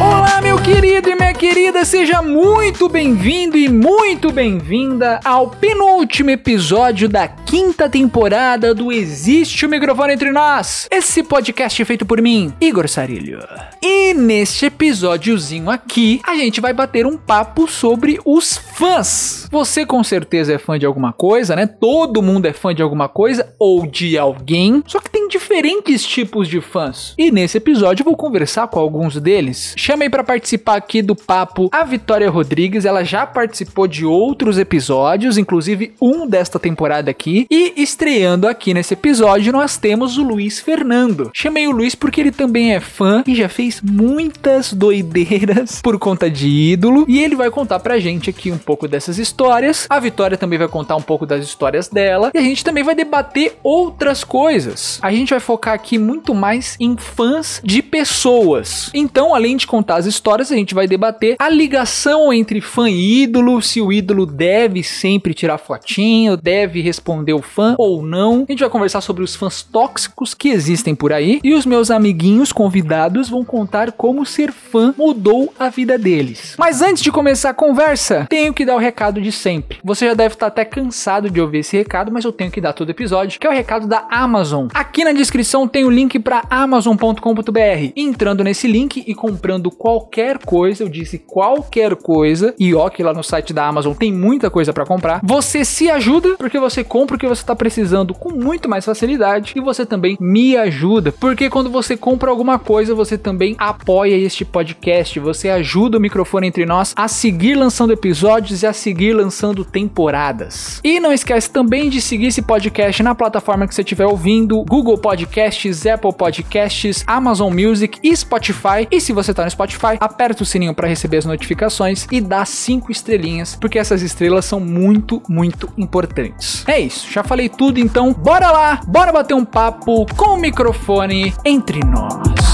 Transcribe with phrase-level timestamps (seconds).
[0.00, 7.08] Olá, meu querido e minha querida, seja muito bem-vindo e muito bem-vinda ao penúltimo episódio
[7.08, 12.88] da quinta temporada do Existe o Microfone Entre Nós, esse podcast feito por mim, Igor
[12.88, 13.38] Sarilho.
[13.80, 19.46] E neste episódiozinho aqui, a gente vai bater um papo sobre os fãs.
[19.48, 21.68] Você com certeza é fã de alguma coisa, né?
[21.68, 26.48] Todo mundo é fã de alguma coisa ou de alguém, só que tem diferentes tipos
[26.48, 27.14] de fãs.
[27.16, 29.74] E nesse episódio eu vou conversar com alguns deles.
[29.76, 35.36] Chamei para participar aqui do papo a Vitória Rodrigues, ela já participou de outros episódios,
[35.36, 41.30] inclusive um desta temporada aqui, e estreando aqui nesse episódio nós temos o Luiz Fernando.
[41.34, 46.30] Chamei o Luiz porque ele também é fã e já fez muitas doideiras por conta
[46.30, 49.86] de ídolo, e ele vai contar pra gente aqui um pouco dessas histórias.
[49.90, 52.94] A Vitória também vai contar um pouco das histórias dela, e a gente também vai
[52.94, 54.98] debater outras coisas.
[55.02, 58.90] A gente vai focar aqui muito mais em fãs de pessoas.
[58.94, 63.22] Então, além de contar as histórias, a gente vai debater a ligação entre fã e
[63.22, 68.44] ídolo, se o ídolo deve sempre tirar fotinho, deve responder o fã ou não.
[68.48, 71.90] A gente vai conversar sobre os fãs tóxicos que existem por aí e os meus
[71.90, 76.54] amiguinhos convidados vão contar como ser fã mudou a vida deles.
[76.58, 79.78] Mas antes de começar a conversa, tenho que dar o recado de sempre.
[79.82, 82.72] Você já deve estar até cansado de ouvir esse recado, mas eu tenho que dar
[82.72, 84.68] todo episódio, que é o recado da Amazon.
[84.74, 87.92] Aqui na descrição tem o link para amazon.com.br.
[87.96, 93.14] Entrando nesse link e comprando qualquer coisa, eu disse qualquer coisa, e ó que lá
[93.14, 95.20] no site da Amazon tem muita coisa para comprar.
[95.22, 99.52] Você se ajuda porque você compra o que você está precisando com muito mais facilidade
[99.56, 104.44] e você também me ajuda, porque quando você compra alguma coisa, você também apoia este
[104.44, 109.64] podcast, você ajuda o microfone entre nós a seguir lançando episódios e a seguir lançando
[109.64, 110.80] temporadas.
[110.82, 114.98] E não esquece também de seguir esse podcast na plataforma que você estiver ouvindo, Google
[114.98, 118.86] Podcasts, Apple Podcasts, Amazon Music e Spotify.
[118.90, 122.44] E se você tá no Spotify, aperta o sininho para receber as notificações e dá
[122.44, 126.64] cinco estrelinhas, porque essas estrelas são muito, muito importantes.
[126.66, 131.32] É isso, já falei tudo, então bora lá, bora bater um papo com o microfone
[131.44, 132.48] entre nós.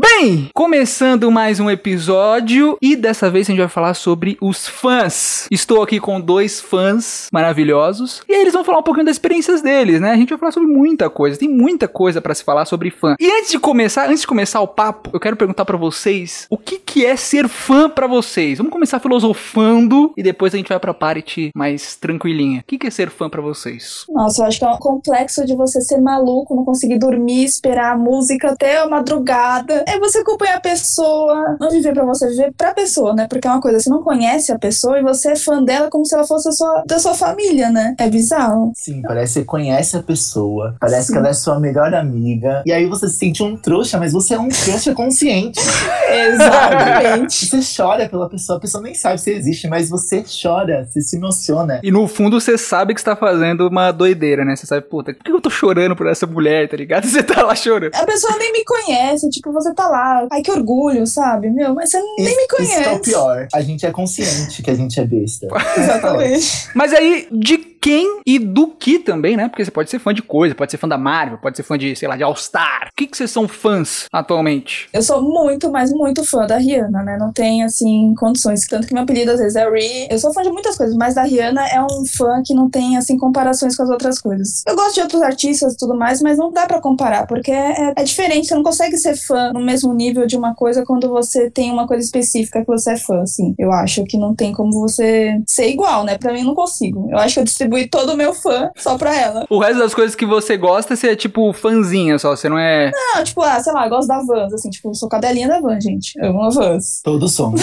[0.00, 5.46] Bem, começando mais um episódio e dessa vez a gente vai falar sobre os fãs.
[5.50, 10.00] Estou aqui com dois fãs maravilhosos e eles vão falar um pouquinho das experiências deles,
[10.00, 10.12] né?
[10.12, 13.14] A gente vai falar sobre muita coisa, tem muita coisa para se falar sobre fã.
[13.20, 16.56] E antes de começar, antes de começar o papo, eu quero perguntar para vocês o
[16.56, 18.56] que que é ser fã para vocês.
[18.56, 22.60] Vamos começar filosofando e depois a gente vai para parte mais tranquilinha.
[22.60, 24.06] O que que é ser fã para vocês?
[24.08, 27.92] Nossa, eu acho que é um complexo de você ser maluco, não conseguir dormir, esperar
[27.92, 32.52] a música até a madrugada é você acompanhar a pessoa, não viver pra você, viver
[32.56, 33.26] pra pessoa, né?
[33.28, 36.04] Porque é uma coisa, você não conhece a pessoa e você é fã dela como
[36.04, 37.94] se ela fosse a sua, da sua família, né?
[37.98, 38.72] É bizarro.
[38.74, 41.12] Sim, parece que você conhece a pessoa, parece Sim.
[41.14, 44.34] que ela é sua melhor amiga, e aí você se sente um trouxa, mas você
[44.34, 45.60] é um trouxa consciente.
[46.10, 47.46] Exatamente.
[47.46, 51.16] Você chora pela pessoa, a pessoa nem sabe se existe, mas você chora, você se
[51.16, 51.80] emociona.
[51.82, 54.56] E no fundo você sabe que você tá fazendo uma doideira, né?
[54.56, 57.06] Você sabe, puta, por que eu tô chorando por essa mulher, tá ligado?
[57.10, 57.94] Você tá lá chorando.
[57.94, 61.50] a pessoa nem me conhece, tipo, você tá lá, ai que orgulho, sabe?
[61.50, 63.00] Meu, mas você nem me Isso que é o conhece.
[63.00, 63.48] pior.
[63.52, 65.46] A gente é consciente que a gente é besta.
[65.76, 66.68] Exatamente.
[66.74, 69.48] Mas aí, de quem e do que também, né?
[69.48, 71.78] Porque você pode ser fã de coisa, pode ser fã da Marvel, pode ser fã
[71.78, 72.88] de, sei lá, de All-Star.
[72.92, 74.88] O que, que vocês são fãs atualmente?
[74.92, 77.16] Eu sou muito, mas muito fã da Rihanna, né?
[77.18, 78.66] Não tem, assim, condições.
[78.66, 80.08] Tanto que meu apelido às vezes é Ri.
[80.10, 82.96] Eu sou fã de muitas coisas, mas da Rihanna é um fã que não tem,
[82.96, 84.62] assim, comparações com as outras coisas.
[84.66, 87.94] Eu gosto de outros artistas e tudo mais, mas não dá pra comparar, porque é,
[87.96, 88.48] é diferente.
[88.48, 91.86] Você não consegue ser fã no mesmo nível de uma coisa quando você tem uma
[91.86, 93.54] coisa específica que você é fã, assim.
[93.58, 96.18] Eu acho que não tem como você ser igual, né?
[96.18, 97.08] Pra mim, não consigo.
[97.10, 99.46] Eu acho que eu distribuí todo o meu fã só pra ela.
[99.48, 102.90] O resto das coisas que você gosta, você é tipo fãzinha só, você não é.
[102.90, 105.60] Não, tipo, ah, sei lá, eu gosto da Vans, assim, tipo, eu sou cadelinha da
[105.60, 106.12] Vans, gente.
[106.18, 107.00] Eu amo a Vans.
[107.02, 107.60] Todos somos.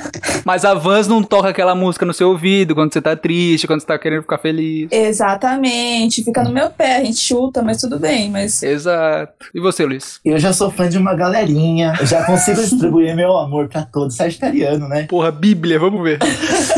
[0.44, 3.80] Mas a Vans não toca aquela música no seu ouvido quando você tá triste, quando
[3.80, 4.88] você tá querendo ficar feliz.
[4.90, 9.46] Exatamente, fica no meu pé, a gente chuta, mas tudo bem, mas Exato.
[9.54, 10.20] E você, Luiz?
[10.24, 14.10] Eu já sou fã de uma galerinha, eu já consigo distribuir meu amor pra todo
[14.10, 15.04] sagitariano, né?
[15.04, 16.18] Porra, Bíblia, vamos ver.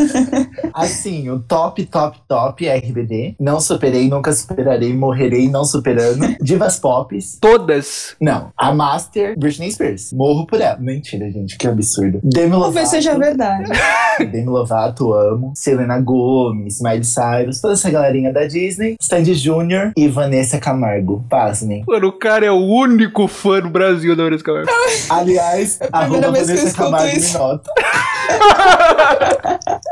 [0.74, 3.34] Assim, o top, top, top RBD.
[3.38, 6.36] Não superei, nunca superarei, morrerei não superando.
[6.42, 7.16] Divas Pop.
[7.40, 8.14] Todas.
[8.20, 8.50] Não.
[8.56, 10.12] A Master, Britney Spears.
[10.12, 10.78] Morro por ela.
[10.78, 12.20] Mentira, gente, que absurdo.
[12.22, 12.64] Demi Lovato.
[12.64, 13.70] Talvez seja verdade.
[14.30, 15.52] Demi Lovato, amo.
[15.54, 18.96] Selena Gomez, Miley Cyrus, toda essa galerinha da Disney.
[19.00, 19.92] Sandy Jr.
[19.96, 21.24] e Vanessa Camargo.
[21.28, 21.84] Pasmem.
[21.86, 24.70] Mano, o cara é o único fã no Brasil da Vanessa Camargo.
[25.10, 27.32] Aliás, É a primeira arroba vez que eu Vanessa Camargo isso.
[27.32, 27.70] me nota.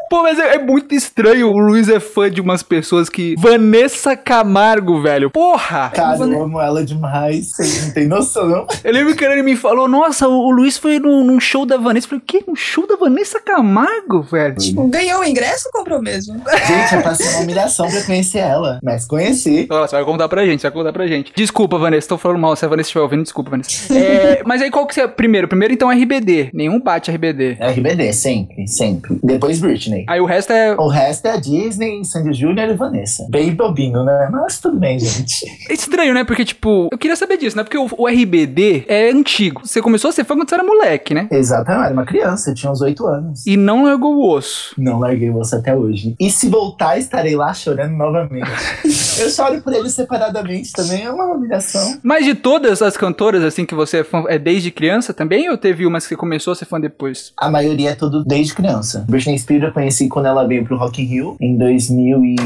[0.09, 1.49] Pô, mas é, é muito estranho.
[1.50, 3.34] O Luiz é fã de umas pessoas que.
[3.37, 5.28] Vanessa Camargo, velho.
[5.28, 5.90] Porra!
[5.93, 7.50] Cara, eu amo ela demais.
[7.50, 8.67] Vocês não tem noção.
[8.84, 12.06] Eu lembro que ele me falou: Nossa, o, Luiz foi num, num show da Vanessa.
[12.06, 12.44] Eu falei: O quê?
[12.49, 14.55] Um show da Vanessa Camargo, velho?
[14.55, 16.40] Tipo, ganhou o ingresso ou comprou mesmo?
[16.67, 18.78] Gente, eu passei uma humilhação pra conhecer ela.
[18.82, 19.67] Mas conheci.
[19.69, 21.32] Ó, Você vai contar pra gente, você vai contar pra gente.
[21.34, 22.55] Desculpa, Vanessa, tô falando mal.
[22.55, 23.93] Se a Vanessa estiver ouvindo, desculpa, Vanessa.
[24.00, 25.08] É, mas aí qual que você é?
[25.08, 26.50] Primeiro, primeiro então RBD.
[26.55, 27.58] Nenhum bate RBD.
[27.61, 29.19] RBD, sempre, sempre.
[29.22, 30.05] Depois Britney.
[30.08, 30.75] Aí o resto é.
[30.75, 32.32] O resto é a Disney, Sandy
[32.69, 33.27] E Vanessa.
[33.29, 34.29] Bem bobinho, né?
[34.31, 35.47] Mas tudo bem, gente.
[35.69, 36.25] É estranho, né?
[36.25, 37.62] Porque, tipo, eu queria saber disso, né?
[37.62, 39.62] Porque o, o RBD é antigo.
[39.65, 41.29] Você começou a ser fã quando você era moleque, né?
[41.31, 43.47] Exatamente, era uma criança, eu tinha uns 8 anos.
[43.47, 44.75] E não largou o osso.
[44.77, 46.15] Não larguei você até hoje.
[46.19, 48.51] E se voltar, estarei lá chorando novamente.
[49.21, 51.99] eu choro por ele separadamente também, é uma humilhação.
[52.03, 55.49] Mas de todas as cantoras, assim, que você é fã, é desde criança também?
[55.51, 57.33] Ou teve umas que começou a ser fã depois?
[57.37, 59.05] A maioria é tudo desde criança.
[59.09, 61.56] Britney Spears eu conheci quando ela veio pro Rock in Rio, em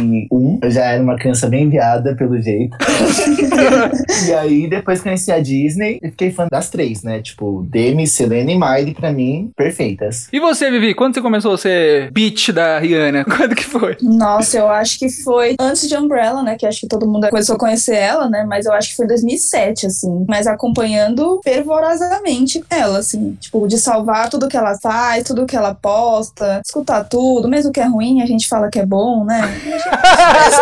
[0.05, 0.59] 2001.
[0.63, 2.77] Eu já era uma criança bem viada, pelo jeito.
[4.29, 7.21] e aí, depois conheci a Disney e fiquei fã das três, né?
[7.21, 10.29] Tipo, Demi, Selena e Miley, pra mim, perfeitas.
[10.33, 13.25] E você, Vivi, quando você começou a ser bitch da Rihanna?
[13.35, 13.97] Quando que foi?
[14.01, 16.57] Nossa, eu acho que foi antes de Umbrella, né?
[16.57, 18.45] Que acho que todo mundo começou a conhecer ela, né?
[18.47, 20.25] Mas eu acho que foi 2007, assim.
[20.29, 23.37] Mas acompanhando fervorosamente ela, assim.
[23.41, 27.49] Tipo, de salvar tudo que ela faz, tudo que ela posta, escutar tudo.
[27.49, 29.43] Mesmo que é ruim, a gente fala que é bom, né?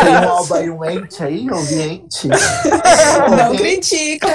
[0.05, 2.29] Tem um álbum aí, um ente aí, ouviente.
[2.29, 4.29] Não critica.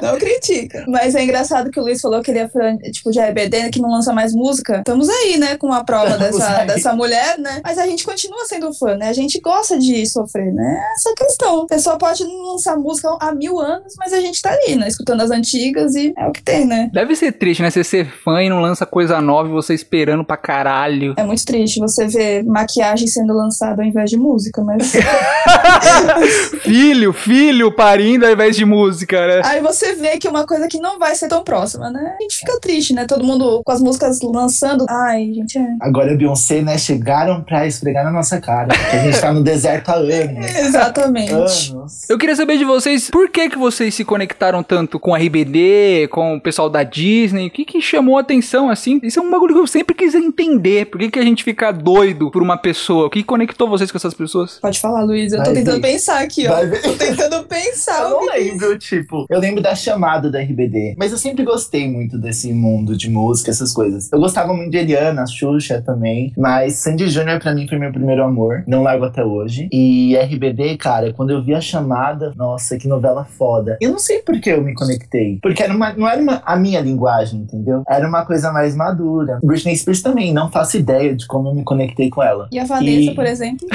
[0.00, 0.84] Não critica.
[0.88, 3.80] Mas é engraçado que o Luiz falou que ele é fã, tipo, de RBD, que
[3.80, 4.78] não lança mais música.
[4.78, 6.66] Estamos aí, né, com a prova Estamos dessa, aí.
[6.66, 7.60] dessa mulher, né?
[7.62, 9.08] Mas a gente continua sendo fã, né?
[9.08, 10.82] A gente gosta de sofrer, né?
[10.94, 11.62] Essa questão.
[11.62, 14.88] A pessoa pode não lançar música há mil anos, mas a gente tá ali, né?
[14.88, 16.90] Escutando as antigas e é o que tem, né?
[16.92, 17.70] Deve ser triste, né?
[17.70, 21.14] Você ser fã e não lança coisa nova e você esperando pra caralho.
[21.16, 24.92] É muito triste você ver maquiagem sendo lançada ao invés de música, mas.
[26.62, 29.42] filho, filho parindo ao invés de música, né?
[29.44, 32.16] Aí você vê que é uma coisa que não vai ser tão próxima, né?
[32.18, 33.04] A gente fica triste, né?
[33.06, 34.86] Todo mundo com as músicas lançando.
[34.88, 35.66] Ai, gente, é.
[35.80, 38.68] Agora a Beyoncé, né, chegaram pra esfregar na nossa cara.
[38.68, 40.46] Que a gente tá no deserto há anos.
[40.56, 41.32] Exatamente.
[41.32, 42.08] Anos.
[42.08, 46.08] Eu queria saber de vocês, por que que vocês se conectaram tanto com a RBD,
[46.10, 47.46] com o pessoal da Disney?
[47.46, 49.00] O que que chamou a atenção, assim?
[49.02, 50.86] Isso é um bagulho que eu sempre quis entender.
[50.86, 53.06] Por que que a gente fica doido por uma pessoa?
[53.06, 54.58] O que conectou vocês com essas pessoas?
[54.60, 55.32] Pode falar, Luiz.
[55.32, 55.92] Eu tô Vai tentando ver.
[55.92, 56.56] pensar aqui, ó.
[56.82, 58.00] Tô tentando pensar.
[58.02, 59.26] Eu não lembro, tipo.
[59.30, 60.94] Eu lembro da chamada da RBD.
[60.98, 64.10] Mas eu sempre gostei muito desse mundo de música, essas coisas.
[64.12, 66.32] Eu gostava muito de Eliana, Xuxa também.
[66.36, 68.64] Mas Sandy Júnior pra mim foi meu primeiro amor.
[68.66, 69.68] Não largo até hoje.
[69.72, 73.76] E RBD, cara, quando eu vi a chamada, nossa, que novela foda.
[73.80, 75.38] Eu não sei por que eu me conectei.
[75.42, 77.82] Porque era uma, não era uma, a minha linguagem, entendeu?
[77.88, 79.38] Era uma coisa mais madura.
[79.42, 82.48] Britney Spears também, não faço ideia de como eu me conectei com ela.
[82.50, 83.66] E a Vanessa, E- por exemplo.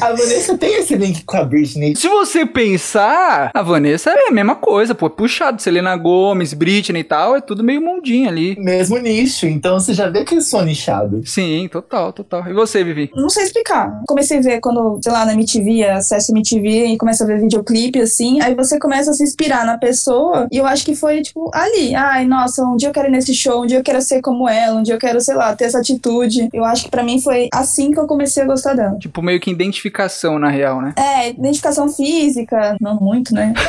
[0.00, 1.94] A Vanessa tem esse link com a Britney.
[1.96, 5.06] Se você pensar, a Vanessa é a mesma coisa, pô.
[5.06, 8.56] é Puxado, Selena Gomes, Britney e tal, é tudo meio mundinho ali.
[8.58, 11.22] Mesmo nicho, então você já vê que eu sou nichado.
[11.24, 12.48] Sim, total, total.
[12.48, 13.10] E você, Vivi?
[13.14, 14.00] Não sei explicar.
[14.06, 18.00] Comecei a ver quando, sei lá, na MTV, acesso MTV e começa a ver videoclipe,
[18.00, 18.40] assim.
[18.40, 20.46] Aí você começa a se inspirar na pessoa.
[20.50, 21.94] E eu acho que foi, tipo, ali.
[21.94, 24.48] Ai, nossa, um dia eu quero ir nesse show, um dia eu quero ser como
[24.48, 26.48] ela, um dia eu quero, sei lá, ter essa atitude.
[26.52, 28.96] Eu acho que pra mim foi assim que eu comecei a gostar dela.
[28.98, 30.94] Tipo, meio que identificação, na real, né?
[30.96, 33.52] É, identificação física, não muito, né?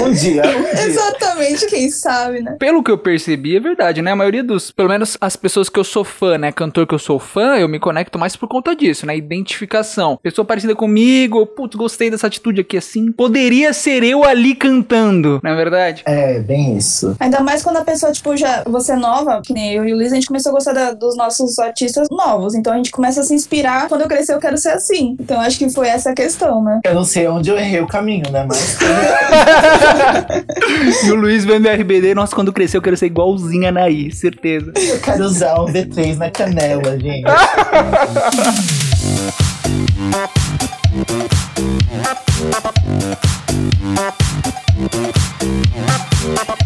[0.00, 0.86] Um dia, um dia.
[0.86, 2.56] Exatamente, quem sabe, né?
[2.58, 4.12] Pelo que eu percebi, é verdade, né?
[4.12, 6.52] A maioria dos, pelo menos as pessoas que eu sou fã, né?
[6.52, 9.16] Cantor que eu sou fã, eu me conecto mais por conta disso, né?
[9.16, 10.18] Identificação.
[10.22, 13.10] Pessoa parecida comigo, putz, gostei dessa atitude aqui assim.
[13.12, 16.02] Poderia ser eu ali cantando, não é verdade?
[16.06, 17.16] É, bem isso.
[17.20, 19.96] Ainda mais quando a pessoa, tipo, já você é nova, que nem eu e o
[19.96, 22.54] Luiz, a gente começou a gostar da- dos nossos artistas novos.
[22.54, 23.88] Então a gente começa a se inspirar.
[23.88, 25.16] Quando eu crescer, eu quero ser assim.
[25.20, 26.80] Então acho que foi essa a questão, né?
[26.84, 28.46] Eu não sei onde eu errei o caminho, né?
[28.48, 28.78] Mas
[31.04, 34.72] E o Luiz vendo RBD, nossa, quando crescer eu quero ser igualzinho a Naí, certeza.
[34.76, 37.24] eu quero usar um V3 na canela, gente.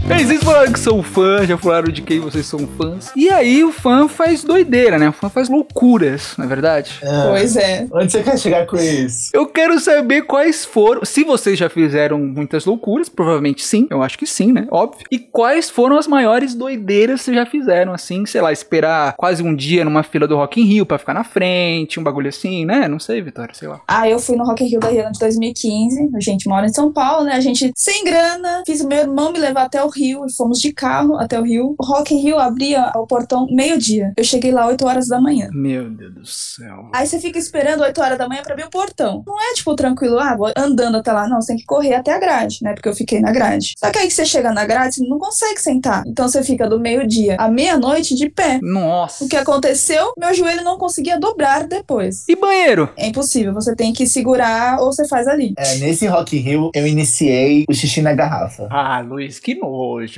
[0.09, 3.11] vocês falaram que são fãs, já falaram de quem vocês são fãs.
[3.15, 5.09] E aí o fã faz doideira, né?
[5.09, 7.01] O fã faz loucuras, não é verdade?
[7.03, 7.87] Ah, Pois é.
[7.93, 9.31] Onde você quer chegar com isso?
[9.35, 11.05] Eu quero saber quais foram.
[11.05, 13.87] Se vocês já fizeram muitas loucuras, provavelmente sim.
[13.91, 14.67] Eu acho que sim, né?
[14.71, 15.05] Óbvio.
[15.11, 19.43] E quais foram as maiores doideiras que vocês já fizeram, assim, sei lá, esperar quase
[19.43, 22.65] um dia numa fila do Rock in Rio pra ficar na frente, um bagulho assim,
[22.65, 22.89] né?
[22.89, 23.81] Não sei, Vitória, sei lá.
[23.87, 26.11] Ah, eu fui no Rock in Rio da Rihanna de 2015.
[26.15, 27.35] A gente mora em São Paulo, né?
[27.35, 28.63] A gente sem grana.
[28.67, 31.43] Fiz o meu irmão me levar até o Rio e fomos de carro até o
[31.43, 31.75] Rio.
[31.79, 34.13] O Rock in Rio abria o portão meio-dia.
[34.17, 35.49] Eu cheguei lá 8 horas da manhã.
[35.53, 36.89] Meu Deus do céu.
[36.93, 39.23] Aí você fica esperando 8 horas da manhã pra abrir o portão.
[39.27, 41.29] Não é tipo tranquilo, ah, vou andando até lá.
[41.29, 42.75] Não, você tem que correr até a grade, né?
[42.75, 43.75] Porque eu fiquei na grade.
[43.79, 46.03] Só que aí que você chega na grade, você não consegue sentar.
[46.07, 48.59] Então você fica do meio-dia à meia-noite de pé.
[48.63, 49.25] Nossa.
[49.25, 50.13] O que aconteceu?
[50.19, 52.25] Meu joelho não conseguia dobrar depois.
[52.29, 52.89] E banheiro?
[52.97, 55.55] É impossível, você tem que segurar ou você faz ali.
[55.57, 58.69] É, nesse Rock in Rio, eu iniciei o xixi na garrafa.
[58.71, 59.55] Ah, Luiz, que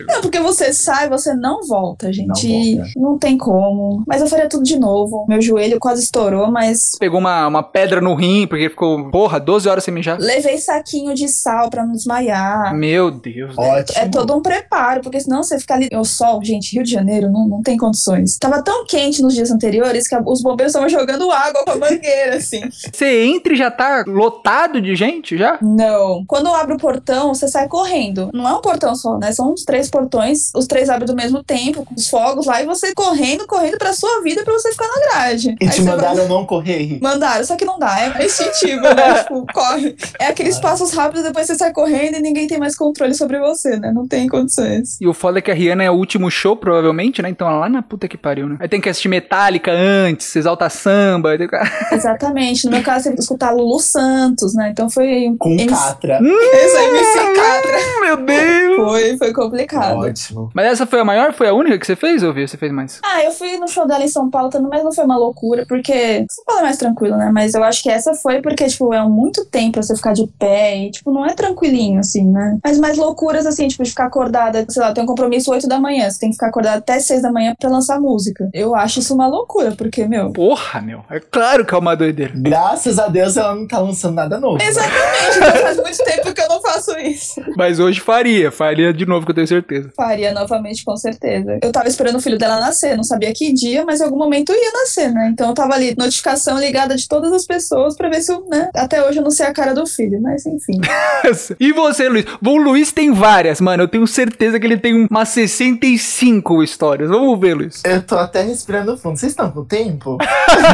[0.07, 2.77] Não, porque você sai, você não volta, gente.
[2.77, 2.91] volta.
[2.97, 4.03] Não, tem como.
[4.07, 5.27] Mas eu faria tudo de novo.
[5.29, 9.69] Meu joelho quase estourou, mas Pegou uma, uma pedra no rim, porque ficou, porra, 12
[9.69, 10.19] horas sem mijar.
[10.19, 12.75] levei saquinho de sal pra não desmaiar.
[12.75, 13.57] Meu Deus.
[13.57, 13.99] Ótimo.
[13.99, 15.89] É todo um preparo, porque senão você fica ali.
[15.93, 18.37] O sol, gente, Rio de Janeiro não, não tem condições.
[18.39, 22.37] Tava tão quente nos dias anteriores que os bombeiros estavam jogando água com a mangueira,
[22.37, 22.61] assim.
[22.93, 25.59] Você entra e já tá lotado de gente já?
[25.63, 26.25] Não.
[26.27, 28.31] Quando abre o portão, você sai correndo.
[28.33, 29.33] Não é um portão só, né?
[29.33, 30.51] São uns três portões.
[30.55, 33.93] Os três abrem do mesmo tempo, com os fogos lá, e você correndo, correndo pra
[33.93, 35.57] sua vida pra você ficar na grade.
[35.61, 36.99] E Aí te mandaram vai- não correr.
[37.03, 39.23] Mandaram, só que não dá, é instintivo, né?
[39.25, 39.97] tipo, corre.
[40.19, 43.77] É aqueles passos rápidos, depois você sai correndo e ninguém tem mais controle sobre você,
[43.79, 43.93] né?
[43.93, 44.99] Não tem condições.
[45.01, 47.29] E o foda é que a Rihanna é o último show, provavelmente, né?
[47.29, 48.57] Então ela lá na puta que pariu, né?
[48.61, 51.31] Aí tem que assistir Metallica antes, exalta samba.
[51.31, 51.57] aí tem que-
[51.95, 52.65] Exatamente.
[52.67, 54.71] No meu caso, você escutar Lulu Santos, né?
[54.71, 55.35] Então foi.
[55.39, 56.19] Com MC catra.
[56.23, 57.79] Esse MC Catra.
[58.01, 58.77] Meu Deus!
[58.77, 59.99] Foi, foi complicado.
[59.99, 60.51] Ótimo.
[60.55, 61.33] Mas essa foi a maior?
[61.33, 63.01] Foi a única que você fez, ou Você fez mais?
[63.03, 65.65] Ah, eu fui no show dela em São Paulo também, mas não foi uma loucura,
[65.69, 67.31] porque São Paulo é mais tranquilo, né?
[67.33, 70.27] Mas eu acho que essa foi porque, tipo, é muito tempo pra você ficar de
[70.39, 72.59] pé e, tipo, não é tranquilinho, assim, né?
[72.63, 75.81] Mas mais loucuras, assim, tipo, de ficar acordada, sei lá, tem um compromisso 8 da
[75.81, 78.49] manhã, você tem que ficar acordada até 6 da manhã pra lançar música.
[78.53, 80.33] Eu acho isso uma loucura, porque, meu.
[80.33, 81.05] Porra, meu.
[81.11, 82.33] É claro que é uma doideira.
[82.37, 84.63] Graças a Deus ela não tá lançando nada novo.
[84.63, 87.41] Exatamente, então faz muito tempo que eu não faço isso.
[87.57, 88.51] Mas hoje faria.
[88.51, 89.91] Faria de novo, que eu tenho certeza.
[89.97, 91.59] Faria novamente, com certeza.
[91.63, 94.53] Eu tava esperando o filho dela nascer, não sabia que dia, mas em algum momento
[94.53, 95.31] ia nascer, né?
[95.33, 98.71] Então eu tava ali, notificação ligada de todas as pessoas pra ver se eu, né?
[98.75, 100.81] Até hoje eu não sei a cara do filho, mas enfim.
[101.61, 102.25] e você, Luiz?
[102.45, 103.85] O Luiz tem várias, mano.
[103.85, 107.09] Eu tenho certeza que ele tem umas 65 histórias.
[107.09, 107.83] Vamos ver, Luiz.
[107.85, 109.19] Eu tô até respirando fundo.
[109.19, 110.19] Vocês estão com tempo?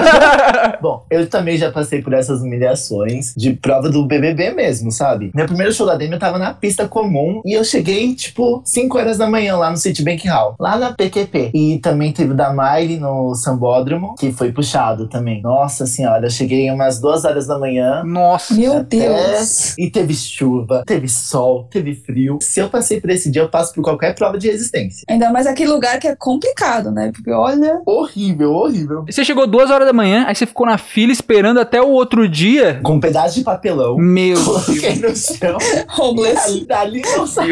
[0.81, 5.31] Bom, eu também já passei por essas humilhações de prova do BBB mesmo, sabe?
[5.35, 8.99] Meu primeiro show da Demi eu tava na pista comum e eu cheguei, tipo, 5
[8.99, 11.51] horas da manhã lá no Citibank Hall, lá na PQP.
[11.55, 15.41] E também teve o da Miley no Sambódromo, que foi puxado também.
[15.43, 18.03] Nossa senhora, eu cheguei umas 2 horas da manhã.
[18.05, 18.55] Nossa.
[18.55, 19.77] Meu Até- Deus.
[19.79, 22.39] E teve chuva, teve sol, teve frio.
[22.41, 25.05] Se eu passei por esse dia, eu passo por qualquer prova de resistência.
[25.09, 27.11] Ainda mais aquele lugar que é complicado, né?
[27.15, 27.81] Porque olha.
[27.87, 29.05] Horrível, horrível.
[29.09, 32.29] Você chegou duas horas da manhã, aí você ficou na fila esperando até o outro
[32.29, 32.81] dia.
[32.83, 33.97] Com um pedaço de papelão.
[33.97, 35.29] Meu Coloquei Deus.
[35.31, 35.59] no chão.
[35.99, 36.65] Homeless.
[36.67, 37.49] Dali, dali não sai.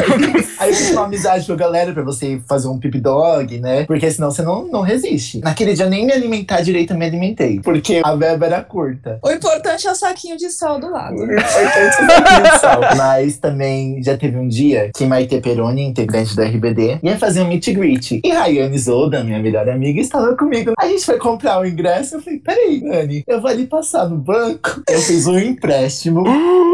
[0.59, 3.85] Aí uma amizade com a galera pra você fazer um pip dog, né?
[3.85, 5.41] Porque senão você não, não resiste.
[5.41, 7.61] Naquele dia nem me alimentar direito eu me alimentei.
[7.61, 9.19] Porque a verba era curta.
[9.23, 11.17] O importante é o saquinho de sal do lado.
[11.23, 12.81] O importante é o saquinho de sal.
[12.97, 17.49] Mas também já teve um dia que Maite Peroni, integrante do RBD, ia fazer um
[17.49, 18.21] meet and greet.
[18.25, 20.73] E Rayane Zoda, minha melhor amiga, estava comigo.
[20.79, 22.17] A gente foi comprar o ingresso.
[22.17, 24.83] Eu falei, peraí, Nani, eu vou ali passar no banco.
[24.89, 26.25] Eu fiz um empréstimo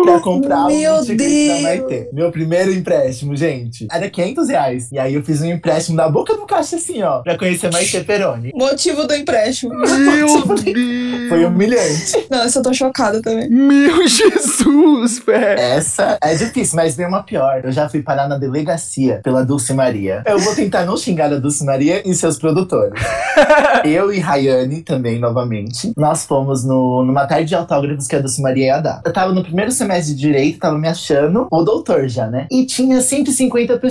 [0.05, 1.61] pra comprar o meet and greet da.
[1.63, 2.09] Maite.
[2.13, 4.89] Meu primeiro empréstimo, gente, era 500 reais.
[4.93, 8.01] E aí eu fiz um empréstimo da boca do caixa assim, ó, pra conhecer Maite
[8.05, 8.53] Peroni.
[8.55, 9.75] Motivo do empréstimo.
[9.77, 11.29] Meu Deus.
[11.29, 12.27] Foi humilhante.
[12.31, 13.49] Nossa, eu tô chocada também.
[13.51, 15.61] Meu Jesus, velho.
[15.61, 17.63] Essa é difícil, mas vem uma pior.
[17.65, 20.23] Eu já fui parar na delegacia pela Dulce Maria.
[20.25, 23.01] Eu vou tentar não xingar a Dulce Maria e seus produtores.
[23.85, 25.93] eu e Rayane também, novamente.
[25.97, 29.03] Nós fomos no, numa tarde de autógrafos que a Dulce Maria ia dar.
[29.05, 32.47] Eu tava no primeiro semestre de Direito, tava me achando o doutor já, né?
[32.51, 33.88] E tinha 150 pessoas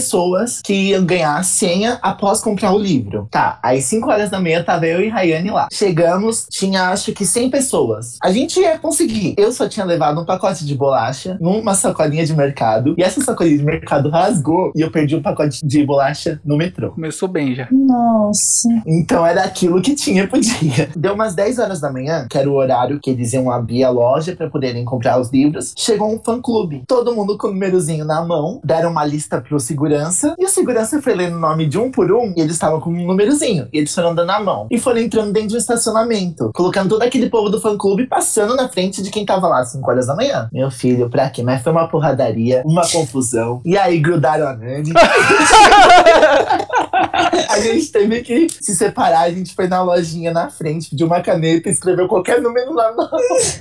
[0.63, 3.27] que iam ganhar a senha após comprar o livro.
[3.29, 5.67] Tá, aí 5 horas da manhã tava eu e Rayane lá.
[5.71, 8.17] Chegamos, tinha acho que 100 pessoas.
[8.23, 9.35] A gente ia conseguir.
[9.37, 12.95] Eu só tinha levado um pacote de bolacha numa sacolinha de mercado.
[12.97, 16.91] E essa sacolinha de mercado rasgou e eu perdi um pacote de bolacha no metrô.
[16.91, 17.67] Começou bem já.
[17.71, 18.69] Nossa.
[18.85, 20.89] Então era aquilo que tinha pro dia.
[20.95, 23.89] Deu umas 10 horas da manhã, que era o horário que eles iam abrir a
[23.89, 25.73] loja pra poderem comprar os livros.
[25.77, 26.83] Chegou um fã-clube.
[26.87, 28.61] Todo mundo com o númerozinho na mão.
[28.63, 30.35] Deram uma lista pro pro segurança.
[30.37, 32.33] E o segurança foi lendo o nome de um por um.
[32.35, 33.67] E eles estavam com um númerozinho.
[33.71, 34.67] E eles foram dando a mão.
[34.69, 36.51] E foram entrando dentro do estacionamento.
[36.53, 39.89] Colocando todo aquele povo do fã-clube passando na frente de quem tava lá às 5
[39.89, 40.49] horas da manhã.
[40.51, 41.41] Meu filho, pra quê?
[41.43, 43.61] Mas foi uma porradaria, uma confusão.
[43.63, 44.91] E aí grudaram a Nani.
[47.49, 49.21] a gente teve que se separar.
[49.21, 53.07] A gente foi na lojinha na frente, pediu uma caneta, escreveu qualquer número lá no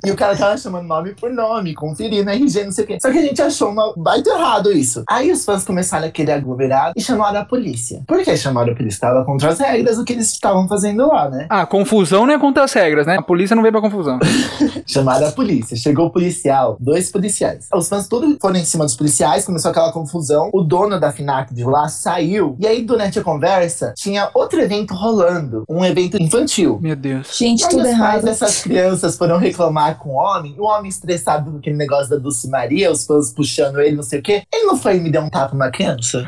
[0.04, 2.98] E o cara tava chamando nome por nome, conferindo RG, não sei o quê.
[3.00, 5.04] Só que a gente achou uma baita errado isso.
[5.08, 8.02] Aí os fãs começaram a querer aglomerar e chamaram a polícia.
[8.06, 9.00] Por que chamaram a polícia?
[9.00, 11.46] Tava contra as regras do que eles estavam fazendo lá, né?
[11.48, 13.16] Ah, confusão não é contra as regras, né?
[13.18, 14.18] A polícia não veio pra confusão.
[14.86, 15.76] Chamaram a polícia.
[15.76, 17.68] Chegou o policial, dois policiais.
[17.74, 20.50] Os fãs todos foram em cima dos policiais, começou aquela confusão.
[20.52, 22.56] O dono da FINAC de lá saiu.
[22.58, 25.64] E aí, durante a conversa, tinha outro evento rolando.
[25.68, 26.78] Um evento infantil.
[26.80, 27.36] Meu Deus.
[27.36, 28.24] Gente, Aí tudo os pais errado.
[28.24, 32.48] dessas crianças foram reclamar com o homem, o homem estressado com aquele negócio da Dulce
[32.48, 34.44] Maria, os fãs puxando ele, não sei o quê.
[34.52, 36.24] Ele não foi e me deu um tapa na criança.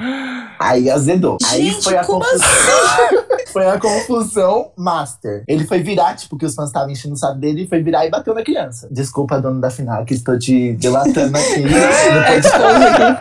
[0.58, 1.38] Aí azedou.
[1.50, 2.48] Aí Gente, foi a como confusão.
[3.52, 5.44] foi a confusão master.
[5.46, 8.06] Ele foi virar, tipo, que os fãs estavam enchendo o saco dele, e foi virar
[8.06, 8.88] e bateu na criança.
[8.90, 11.64] Desculpa, dono da final, que estou te delatando aqui.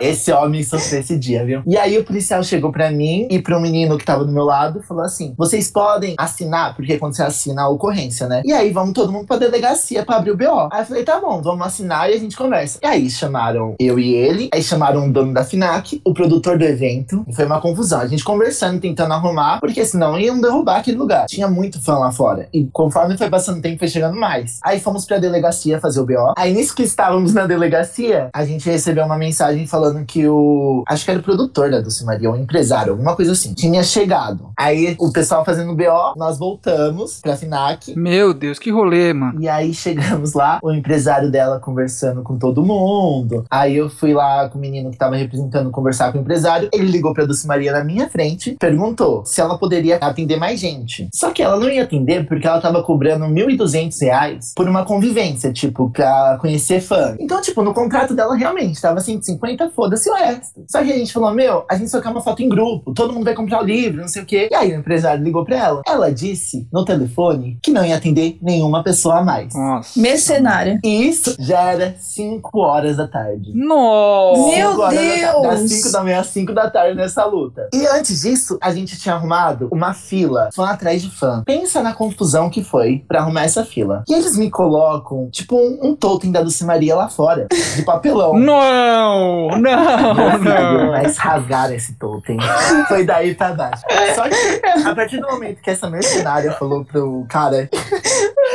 [0.00, 1.62] Esse homem sofreu esse dia, viu?
[1.66, 4.82] E aí o policial chegou pra mim e pro menino que tava do meu lado,
[4.82, 8.42] falou assim: vocês podem assinar, porque quando você assina a ocorrência, né?
[8.44, 10.68] E aí vamos todo mundo pra delegacia pra abrir o BO.
[10.72, 12.78] Aí eu falei, tá bom, vamos assinar e a gente conversa.
[12.82, 16.64] E aí chamaram eu e ele, aí chamaram o dono da FINAC, o produtor do
[16.64, 18.00] evento, e foi uma confusão.
[18.00, 21.26] A gente conversando, tentando arrumar, porque senão iam derrubar aquele lugar.
[21.26, 22.48] Tinha muito fã lá fora.
[22.52, 24.58] E conforme foi passando o tempo, foi chegando mais.
[24.62, 26.34] Aí fomos pra delegacia fazer o BO.
[26.36, 30.84] Aí nisso que estávamos na delegacia, a gente recebeu uma mensagem falando que o.
[30.88, 33.54] Acho que era o produtor da Dulce Maria, o empresário, alguma coisa assim.
[33.54, 34.50] Tinha chegado.
[34.56, 37.94] Aí o pessoal fazendo o BO, nós voltamos pra FINAC.
[37.96, 39.40] Meu Deus, que rolê, mano.
[39.40, 43.44] E aí chegamos lá, o empresário dela conversando com todo mundo.
[43.50, 46.68] Aí eu fui lá com o menino que tava representando conversar com o empresário.
[46.72, 51.08] Ele ligou pra Dulce Maria na minha frente, perguntou se ela poderia atender mais gente.
[51.12, 55.52] Só que ela não ia atender porque ela tava cobrando 1.200 reais por uma convivência,
[55.52, 57.16] tipo, pra conhecer fã.
[57.18, 60.64] Então, tipo, no contrato dela realmente tava 150, foda-se o resto.
[60.68, 63.12] Só que a gente falou, meu, a gente só quer uma foto em grupo, todo
[63.12, 64.48] mundo vai comprar o livro, não sei o quê.
[64.50, 65.82] E aí o empresário ligou pra ela.
[65.86, 69.54] Ela disse no telefone que não ia atender nenhuma pessoa a mais.
[69.54, 69.98] Nossa.
[70.00, 70.78] Mercenária.
[70.84, 73.52] E isso já era 5 horas da tarde.
[73.54, 74.56] Nossa.
[74.56, 75.72] Meu horas da Das Deus!
[75.72, 77.68] 5 da manhã às 5 da tarde nessa luta.
[77.72, 81.42] E antes disso, a gente tinha arrumado uma fila, fã atrás de fã.
[81.44, 84.04] Pensa na confusão que foi pra arrumar essa fila.
[84.08, 88.38] E eles me colocam, tipo, um, um totem da Dulce Maria lá fora, de papelão.
[88.38, 90.90] Não, não, Meu filho, não.
[90.92, 92.38] Mas rasgaram esse totem.
[92.86, 93.82] Foi daí pra baixo.
[94.14, 97.68] Só que, a partir do momento que essa mercenária falou pro cara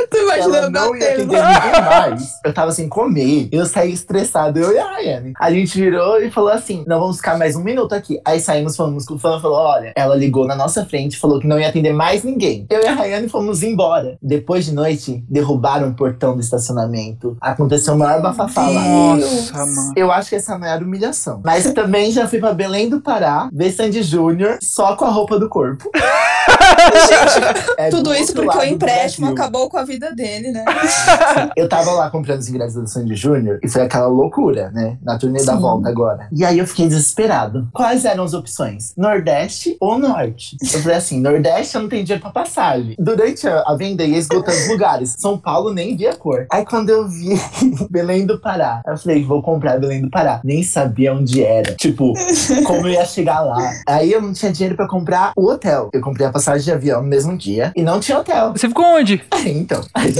[0.09, 2.39] Tô ela imaginando não ia atender ninguém mais.
[2.43, 3.49] Eu tava sem comer.
[3.51, 5.33] Eu saí estressado, eu e a Rayane.
[5.39, 8.19] A gente virou e falou assim: não, vamos ficar mais um minuto aqui.
[8.25, 11.47] Aí saímos, fomos com o fã falou: olha, ela ligou na nossa frente, falou que
[11.47, 12.65] não ia atender mais ninguém.
[12.69, 14.17] Eu e a Rayane fomos embora.
[14.21, 17.37] Depois de noite, derrubaram o portão do estacionamento.
[17.39, 19.15] Aconteceu o maior bafafá lá.
[19.15, 19.93] Nossa, mano.
[19.95, 21.41] Eu acho que essa não era humilhação.
[21.43, 25.39] Mas também já fui pra Belém do Pará, ver Sandy Júnior só com a roupa
[25.39, 25.89] do corpo.
[27.77, 30.65] É do Tudo isso porque o empréstimo acabou com a vida dele, né?
[31.55, 34.97] Eu tava lá comprando os ingressos do Sandy Júnior e foi aquela loucura, né?
[35.01, 35.61] Na turnê da Sim.
[35.61, 36.27] volta agora.
[36.31, 37.67] E aí eu fiquei desesperado.
[37.73, 38.93] Quais eram as opções?
[38.97, 40.57] Nordeste ou Norte?
[40.61, 42.95] Eu falei assim: Nordeste eu não tenho dinheiro pra passagem.
[42.99, 45.15] Durante a, a venda ia esgotando os lugares.
[45.17, 46.45] São Paulo nem via cor.
[46.51, 47.29] Aí quando eu vi
[47.89, 50.41] Belém do Pará, eu falei: vou comprar Belém do Pará.
[50.43, 51.75] Nem sabia onde era.
[51.75, 52.13] Tipo,
[52.65, 53.71] como eu ia chegar lá.
[53.87, 55.89] Aí eu não tinha dinheiro pra comprar o hotel.
[55.93, 58.51] Eu comprei a passagem de avião no mesmo dia e não tinha hotel.
[58.51, 59.21] Você ficou onde?
[59.45, 60.19] Então, a gente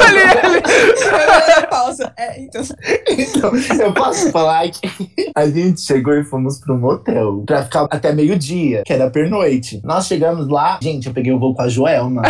[0.00, 1.66] Ali, ali.
[1.70, 2.12] Pausa.
[2.16, 2.62] É, então.
[3.08, 4.90] Então, eu posso falar que
[5.34, 9.80] a gente chegou e fomos pra um motel pra ficar até meio-dia, que era pernoite.
[9.84, 12.22] Nós chegamos lá, gente, eu peguei o voo com a Joelma,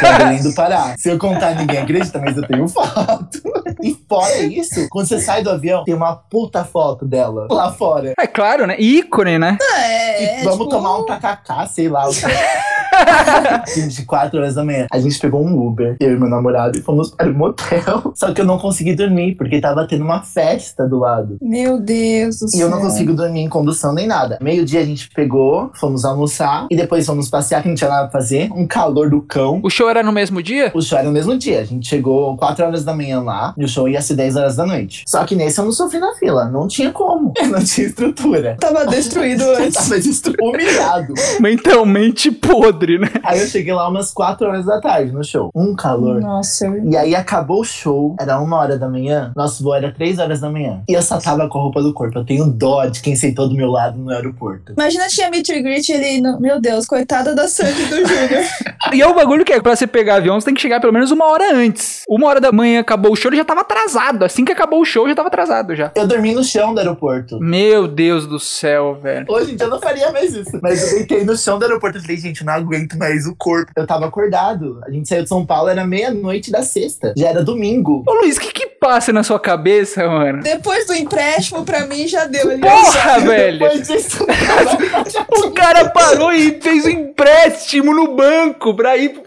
[0.00, 0.94] pra Belém do Pará.
[0.98, 3.40] Se eu contar, ninguém acredita, mas eu tenho foto.
[3.82, 8.14] E fora isso, quando você sai do avião, tem uma puta foto dela lá fora.
[8.18, 8.76] É claro, né?
[8.78, 9.58] Ícone, né?
[9.76, 12.08] É, E vamos tipo, tomar um tacacá, sei lá.
[12.08, 12.20] o que.
[13.88, 14.86] de 4 horas da manhã.
[14.90, 18.12] A gente pegou um Uber, eu e meu namorado, e fomos para o motel.
[18.14, 21.38] Só que eu não consegui dormir, porque tava tendo uma festa do lado.
[21.40, 22.60] Meu Deus do E céu.
[22.66, 24.38] eu não consigo dormir em condução nem nada.
[24.40, 28.20] Meio-dia a gente pegou, fomos almoçar e depois fomos passear, que não tinha nada pra
[28.20, 28.50] fazer.
[28.52, 29.60] Um calor do cão.
[29.62, 30.70] O show era no mesmo dia?
[30.74, 31.60] O show era no mesmo dia.
[31.60, 34.56] A gente chegou 4 horas da manhã lá e o show ia ser 10 horas
[34.56, 35.04] da noite.
[35.06, 36.46] Só que nesse eu não sofri na fila.
[36.46, 37.32] Não tinha como.
[37.36, 38.56] Eu não tinha estrutura.
[38.60, 39.74] Tava destruído antes.
[39.74, 41.14] tava destru- humilhado.
[41.40, 42.79] Mentalmente podre.
[42.80, 43.08] Podre, né?
[43.22, 45.50] Aí eu cheguei lá umas 4 horas da tarde no show.
[45.54, 46.20] Um calor.
[46.20, 46.66] Nossa.
[46.84, 50.40] E aí acabou o show, era uma hora da manhã, nosso voo era três horas
[50.40, 50.82] da manhã.
[50.88, 52.18] E eu só tava com a roupa do corpo.
[52.18, 54.72] Eu tenho dó de quem sentou do meu lado no aeroporto.
[54.72, 56.20] Imagina tinha meet and greet ele.
[56.20, 58.44] no- Meu Deus, coitada da Sandy do Júnior.
[58.92, 60.92] E é o bagulho que é, pra você pegar avião, você tem que chegar pelo
[60.92, 62.02] menos uma hora antes.
[62.08, 64.24] Uma hora da manhã acabou o show, ele já tava atrasado.
[64.24, 65.92] Assim que acabou o show, já tava atrasado já.
[65.94, 67.38] Eu dormi no chão do aeroporto.
[67.38, 69.26] Meu Deus do céu, velho.
[69.28, 70.58] Hoje em dia eu não faria mais isso.
[70.60, 73.72] Mas eu deitei no chão do aeroporto e falei, gente, não aguento mais o corpo.
[73.76, 74.80] Eu tava acordado.
[74.84, 77.12] A gente saiu de São Paulo, era meia-noite da sexta.
[77.16, 78.04] Já era domingo.
[78.06, 80.42] Ô Luiz, o que que passa na sua cabeça, mano?
[80.42, 82.58] Depois do empréstimo, pra mim já deu.
[82.58, 83.58] Porra, velho!
[83.58, 84.26] Depois disso,
[85.44, 89.24] O cara parou e fez um empréstimo no banco pra ir pro...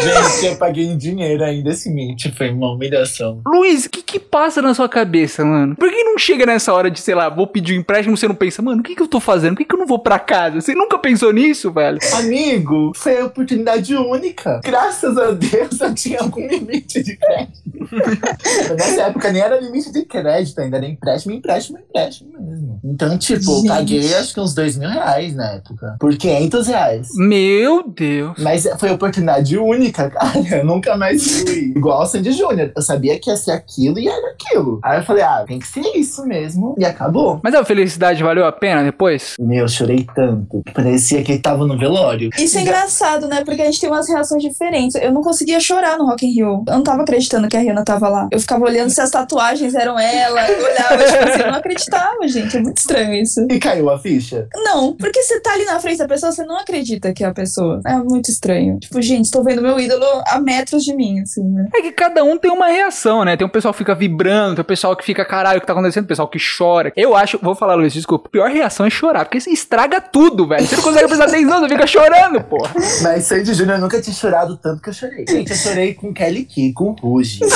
[0.00, 2.26] gente, eu paguei em dinheiro ainda esse mint.
[2.36, 3.40] Foi uma humilhação.
[3.46, 5.76] Luiz, o que que passa na sua cabeça, mano?
[5.76, 8.34] Por que não chega nessa hora de, sei lá, vou pedir um empréstimo, você não
[8.34, 9.54] pensa, mano, o que que eu tô fazendo?
[9.54, 10.60] Por que que eu não vou pra casa?
[10.60, 11.98] Você nunca pensou nisso, velho?
[12.14, 14.60] Amigo, foi a oportunidade única.
[14.64, 17.62] Graças a Deus eu tinha algum limite de crédito.
[18.76, 22.80] Nessa época nem era limite de crédito ainda, era empréstimo, empréstimo, empréstimo mesmo.
[22.84, 23.68] Então, tipo, eu Gente.
[23.68, 25.96] paguei acho que uns dois mil reais na época.
[25.98, 27.08] Por 500 reais.
[27.16, 28.38] Meu Deus.
[28.38, 30.12] Mas foi oportunidade única, cara.
[30.50, 32.72] Eu nunca mais fui igual Sandy Júnior.
[32.74, 34.80] Eu sabia que ia ser aquilo e era aquilo.
[34.82, 36.74] Aí eu falei, ah, tem que ser isso mesmo.
[36.78, 37.40] E acabou.
[37.42, 39.34] Mas a felicidade valeu a pena depois?
[39.38, 42.30] Meu, eu chorei tanto parecia que tava no velório.
[42.38, 43.42] Isso é engraçado, né?
[43.44, 45.00] Porque a gente tem umas reações diferentes.
[45.00, 46.64] Eu não conseguia chorar no Rock in Rio.
[46.66, 48.28] Eu não tava acreditando que a Rihanna tava lá.
[48.30, 50.50] Eu ficava olhando se as tatuagens eram ela.
[50.50, 52.56] Eu olhava, tipo assim, eu não acreditava, gente.
[52.56, 53.46] É muito estranho isso.
[53.50, 54.48] E caiu a ficha.
[54.54, 57.32] Não, porque você tá ali na frente da pessoa, você não acredita que é a
[57.32, 57.80] pessoa.
[57.86, 58.78] É muito estranho.
[58.78, 61.68] Tipo, gente, tô vendo meu ídolo a metros de mim, assim, né?
[61.74, 63.36] É que cada um tem uma reação, né?
[63.36, 65.72] Tem um pessoal que fica vibrando, tem um pessoal que fica, caralho, o que tá
[65.72, 66.02] acontecendo?
[66.02, 66.92] Tem um pessoal que chora.
[66.96, 68.28] Eu acho, vou falar, Luiz, desculpa.
[68.28, 70.66] A pior reação é chorar, porque você estraga tudo, velho.
[70.66, 72.72] Você não consegue prestar atenção, você fica chorando, porra.
[73.02, 75.24] Mas Sandy Júnior nunca tinha chorado tanto que eu chorei.
[75.28, 77.40] Gente, eu chorei com Kelly Key, com Ruge.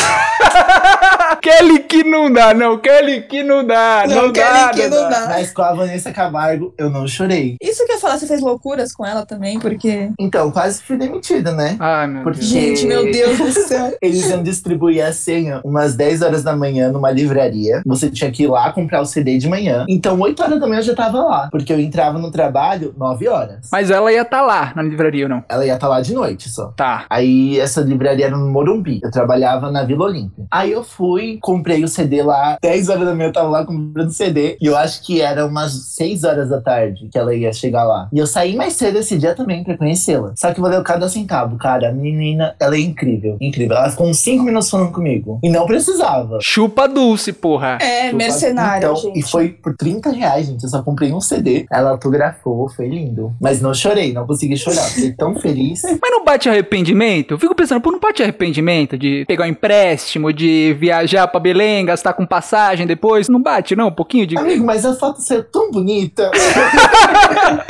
[1.42, 2.78] Kelly que não dá, não.
[2.78, 4.04] Kelly que não dá.
[4.08, 5.26] Não, Não, dá, Kelly que não dá.
[5.28, 7.56] Mas com a Vanessa Camargo, eu não chorei.
[7.60, 10.10] Isso que eu ia falar, você fez loucuras com ela também, porque.
[10.18, 11.76] Então, quase fui demitida, né?
[11.78, 12.50] Ai, meu Porque- Deus.
[12.50, 13.96] Gente, meu Deus do céu.
[14.00, 17.82] Eles iam distribuir a senha umas 10 horas da manhã numa livraria.
[17.86, 19.84] Você tinha que ir lá comprar o CD de manhã.
[19.88, 21.48] Então, 8 horas da manhã eu já tava lá.
[21.50, 23.68] Porque eu entrava no trabalho 9 horas.
[23.72, 25.44] Mas ela ia estar lá na livraria ou não?
[25.48, 26.72] Ela ia estar lá de noite só.
[26.76, 27.04] Tá.
[27.10, 29.00] Aí essa livraria era no Morumbi.
[29.02, 30.44] Eu trabalhava na Vila Olímpia.
[30.50, 32.56] Aí eu fui, comprei o CD lá.
[32.62, 34.56] 10 horas da manhã eu tava lá comprando CD.
[34.60, 38.08] E eu acho que era umas 6 horas da tarde que ela ia chegar lá.
[38.12, 40.32] E eu saí mais cedo esse dia também pra conhecê-la.
[40.36, 41.88] Só que valeu cada centavo, cara.
[41.88, 43.36] A menina, ela é incrível.
[43.40, 43.76] Incrível.
[43.76, 45.38] Ela ficou uns 5 minutos falando comigo.
[45.42, 46.38] E não precisava.
[46.40, 47.78] Chupa Dulce, porra.
[47.80, 49.18] É, Eu mercenária, então, gente.
[49.18, 50.62] E foi por 30 reais, gente.
[50.62, 51.66] Eu só comprei um CD.
[51.70, 53.32] Ela autografou, foi lindo.
[53.40, 54.82] Mas não chorei, não consegui chorar.
[54.84, 55.82] Fiquei tão feliz.
[55.82, 57.32] Mas não bate arrependimento?
[57.32, 61.84] Eu fico pensando, pô, não bate arrependimento de pegar um empréstimo, de viajar pra Belém,
[61.84, 63.28] gastar com passagem depois?
[63.28, 63.88] Não bate, não?
[63.88, 64.36] Um pouquinho de.
[64.36, 66.30] Amigo, mas a foto saiu tão bonita.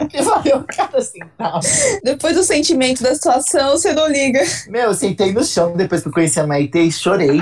[0.08, 1.60] que valeu cada centavo.
[2.02, 4.40] Depois do sentimento da situação, você não liga.
[4.68, 7.40] Meu, eu sentei no chão depois que eu conheci a Maite e chorei.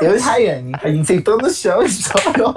[0.00, 0.72] Eu e Rayane.
[0.82, 2.54] A gente sentou no chão e chorou.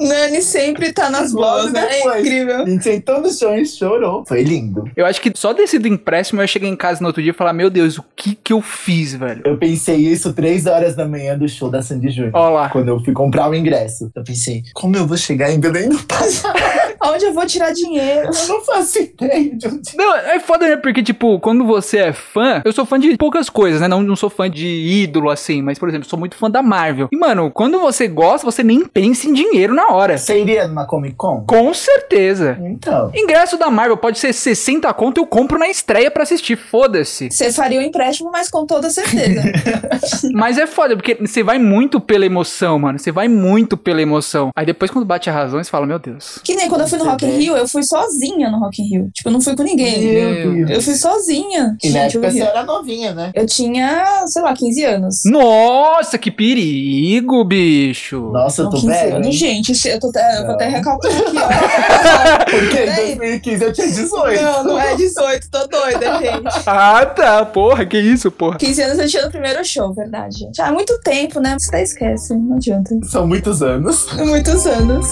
[0.00, 1.86] Nani sempre tá nas boas, né?
[1.90, 2.62] É incrível.
[2.62, 4.24] A gente sentou no chão e chorou.
[4.26, 4.90] Foi lindo.
[4.96, 7.34] Eu acho que só desse do empréstimo eu cheguei em casa no outro dia e
[7.34, 9.42] falar, meu Deus, o que que eu fiz, velho?
[9.44, 12.31] Eu pensei isso três horas da manhã do show da Sandy Júnior.
[12.32, 12.68] Ó lá.
[12.68, 14.10] Quando eu fui comprar o ingresso.
[14.14, 16.81] Eu pensei, como eu vou chegar em Belém do Pará?
[17.04, 18.30] Onde eu vou tirar dinheiro?
[18.32, 19.96] Eu não faço ideia de onde.
[19.96, 20.76] Não, é foda, né?
[20.76, 23.88] Porque, tipo, quando você é fã, eu sou fã de poucas coisas, né?
[23.88, 27.08] Não, não sou fã de ídolo, assim, mas, por exemplo, sou muito fã da Marvel.
[27.12, 30.16] E, mano, quando você gosta, você nem pensa em dinheiro na hora.
[30.18, 31.44] Você iria numa Comic Con?
[31.46, 32.58] Com certeza.
[32.62, 33.10] Então.
[33.14, 37.30] Ingresso da Marvel pode ser 60 conto, eu compro na estreia pra assistir, foda-se.
[37.30, 39.42] Você faria o empréstimo, mas com toda certeza.
[40.32, 42.98] Mas é foda, porque você vai muito pela emoção, mano.
[42.98, 44.50] Você vai muito pela emoção.
[44.56, 46.40] Aí depois, quando bate a razão, você fala, meu Deus.
[46.42, 48.88] que nem quando eu fui no Rock in Rio, eu fui sozinha no Rock in
[48.88, 49.10] Rio.
[49.12, 50.00] Tipo, eu não fui com ninguém.
[50.00, 50.70] Meu Deus.
[50.70, 51.76] Eu fui sozinha.
[51.82, 53.30] E na Gente, eu, época você era novinha, né?
[53.34, 55.20] eu tinha, sei lá, 15 anos.
[55.26, 58.30] Nossa, que perigo, bicho.
[58.32, 59.16] Nossa, eu tô 15 velho.
[59.16, 59.34] anos.
[59.34, 62.44] Gente, eu, tô até, eu vou até recalcular aqui, ó.
[62.50, 63.14] Porque em Peraí.
[63.16, 64.42] 2015 eu tinha 18.
[64.42, 66.62] Não, não é 18, tô doida, gente.
[66.66, 68.58] Ah, tá, porra, que isso, porra.
[68.58, 70.60] 15 anos eu tinha no primeiro show, verdade, gente.
[70.60, 71.56] Ah, é muito tempo, né?
[71.58, 72.94] Você até esquece, não adianta.
[73.04, 74.06] São muitos anos.
[74.14, 75.06] Muitos anos.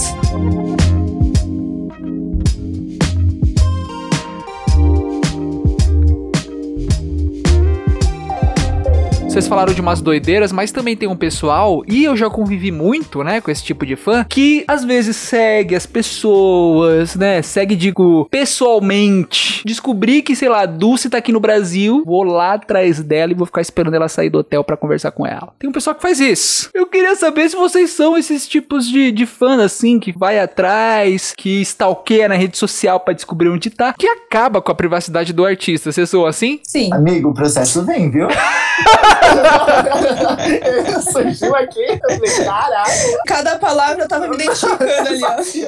[9.41, 13.25] Vocês falaram de umas doideiras, mas também tem um pessoal, e eu já convivi muito,
[13.25, 17.41] né, com esse tipo de fã, que às vezes segue as pessoas, né?
[17.41, 19.63] Segue, digo, pessoalmente.
[19.65, 23.35] Descobri que, sei lá, a Dulce tá aqui no Brasil, vou lá atrás dela e
[23.35, 25.55] vou ficar esperando ela sair do hotel para conversar com ela.
[25.59, 26.69] Tem um pessoal que faz isso.
[26.75, 31.33] Eu queria saber se vocês são esses tipos de, de fã, assim, que vai atrás,
[31.35, 35.47] que stalkeia na rede social para descobrir onde tá, que acaba com a privacidade do
[35.47, 35.91] artista.
[35.91, 36.61] Vocês são assim?
[36.63, 36.93] Sim.
[36.93, 38.29] Amigo, o processo vem, viu?
[41.13, 43.19] Surgiu aqui, eu falei, caralho.
[43.27, 45.21] Cada palavra eu tava me identificando ali,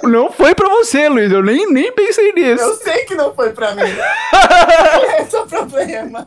[0.03, 0.09] ó.
[0.09, 1.31] Não foi pra você, Luiz.
[1.31, 2.63] Eu nem, nem pensei nisso.
[2.63, 3.83] Eu sei que não foi pra mim.
[5.21, 6.25] Esse é o problema.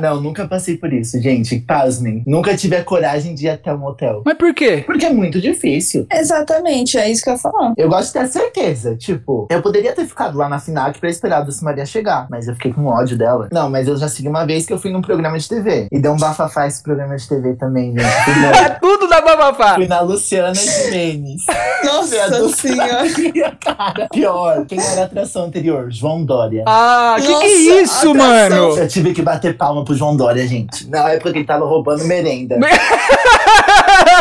[0.00, 1.58] Não, nunca passei por isso, gente.
[1.60, 2.22] Pasmem.
[2.26, 4.22] Nunca tive a coragem de ir até um hotel.
[4.24, 4.82] Mas por quê?
[4.84, 6.06] Porque é muito difícil.
[6.12, 7.72] Exatamente, é isso que eu ia falar.
[7.76, 8.96] Eu gosto de ter certeza.
[8.96, 12.26] Tipo, eu poderia ter ficado lá na FINAC pra esperar a Dulce Maria chegar.
[12.30, 13.48] Mas eu fiquei com ódio dela.
[13.52, 15.88] Não, mas eu já segui uma vez que eu fui num programa de TV.
[15.90, 19.74] E deu um bafafá esse programa de TV também, na, É tudo da babafá.
[19.74, 21.42] fui na Luciana Gimenez.
[21.84, 23.04] Nossa senhora.
[23.60, 24.64] Cara, pior.
[24.66, 25.88] Quem era a atração anterior?
[25.90, 26.64] João Dória.
[26.66, 27.48] Ah, que que Nossa, é
[27.82, 28.14] isso, atração.
[28.14, 28.78] mano?
[28.78, 30.88] Eu tive que bater palma pro João Dória, gente.
[30.88, 32.56] Na época que ele tava roubando merenda.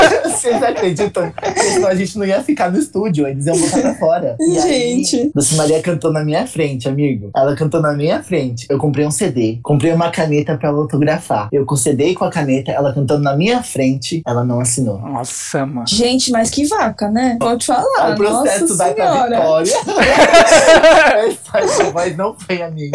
[0.24, 1.32] Vocês acreditam?
[1.56, 4.36] Senão a gente não ia ficar no estúdio, eles iam botar pra fora.
[4.44, 5.32] E aí, Gente.
[5.34, 7.32] Dulce Maria cantou na minha frente, amigo.
[7.36, 8.68] Ela cantou na minha frente.
[8.70, 11.50] Eu comprei um CD, comprei uma caneta pra ela autografar.
[11.52, 11.66] Eu
[12.00, 15.00] e com a caneta, ela cantando na minha frente, ela não assinou.
[15.00, 15.88] Nossa, mano.
[15.88, 17.38] Gente, mas que vaca, né?
[17.40, 18.14] Pode falar.
[18.14, 19.28] o processo Nossa vai pra.
[19.28, 19.74] Vitória.
[21.54, 22.92] Essa voz não foi a minha.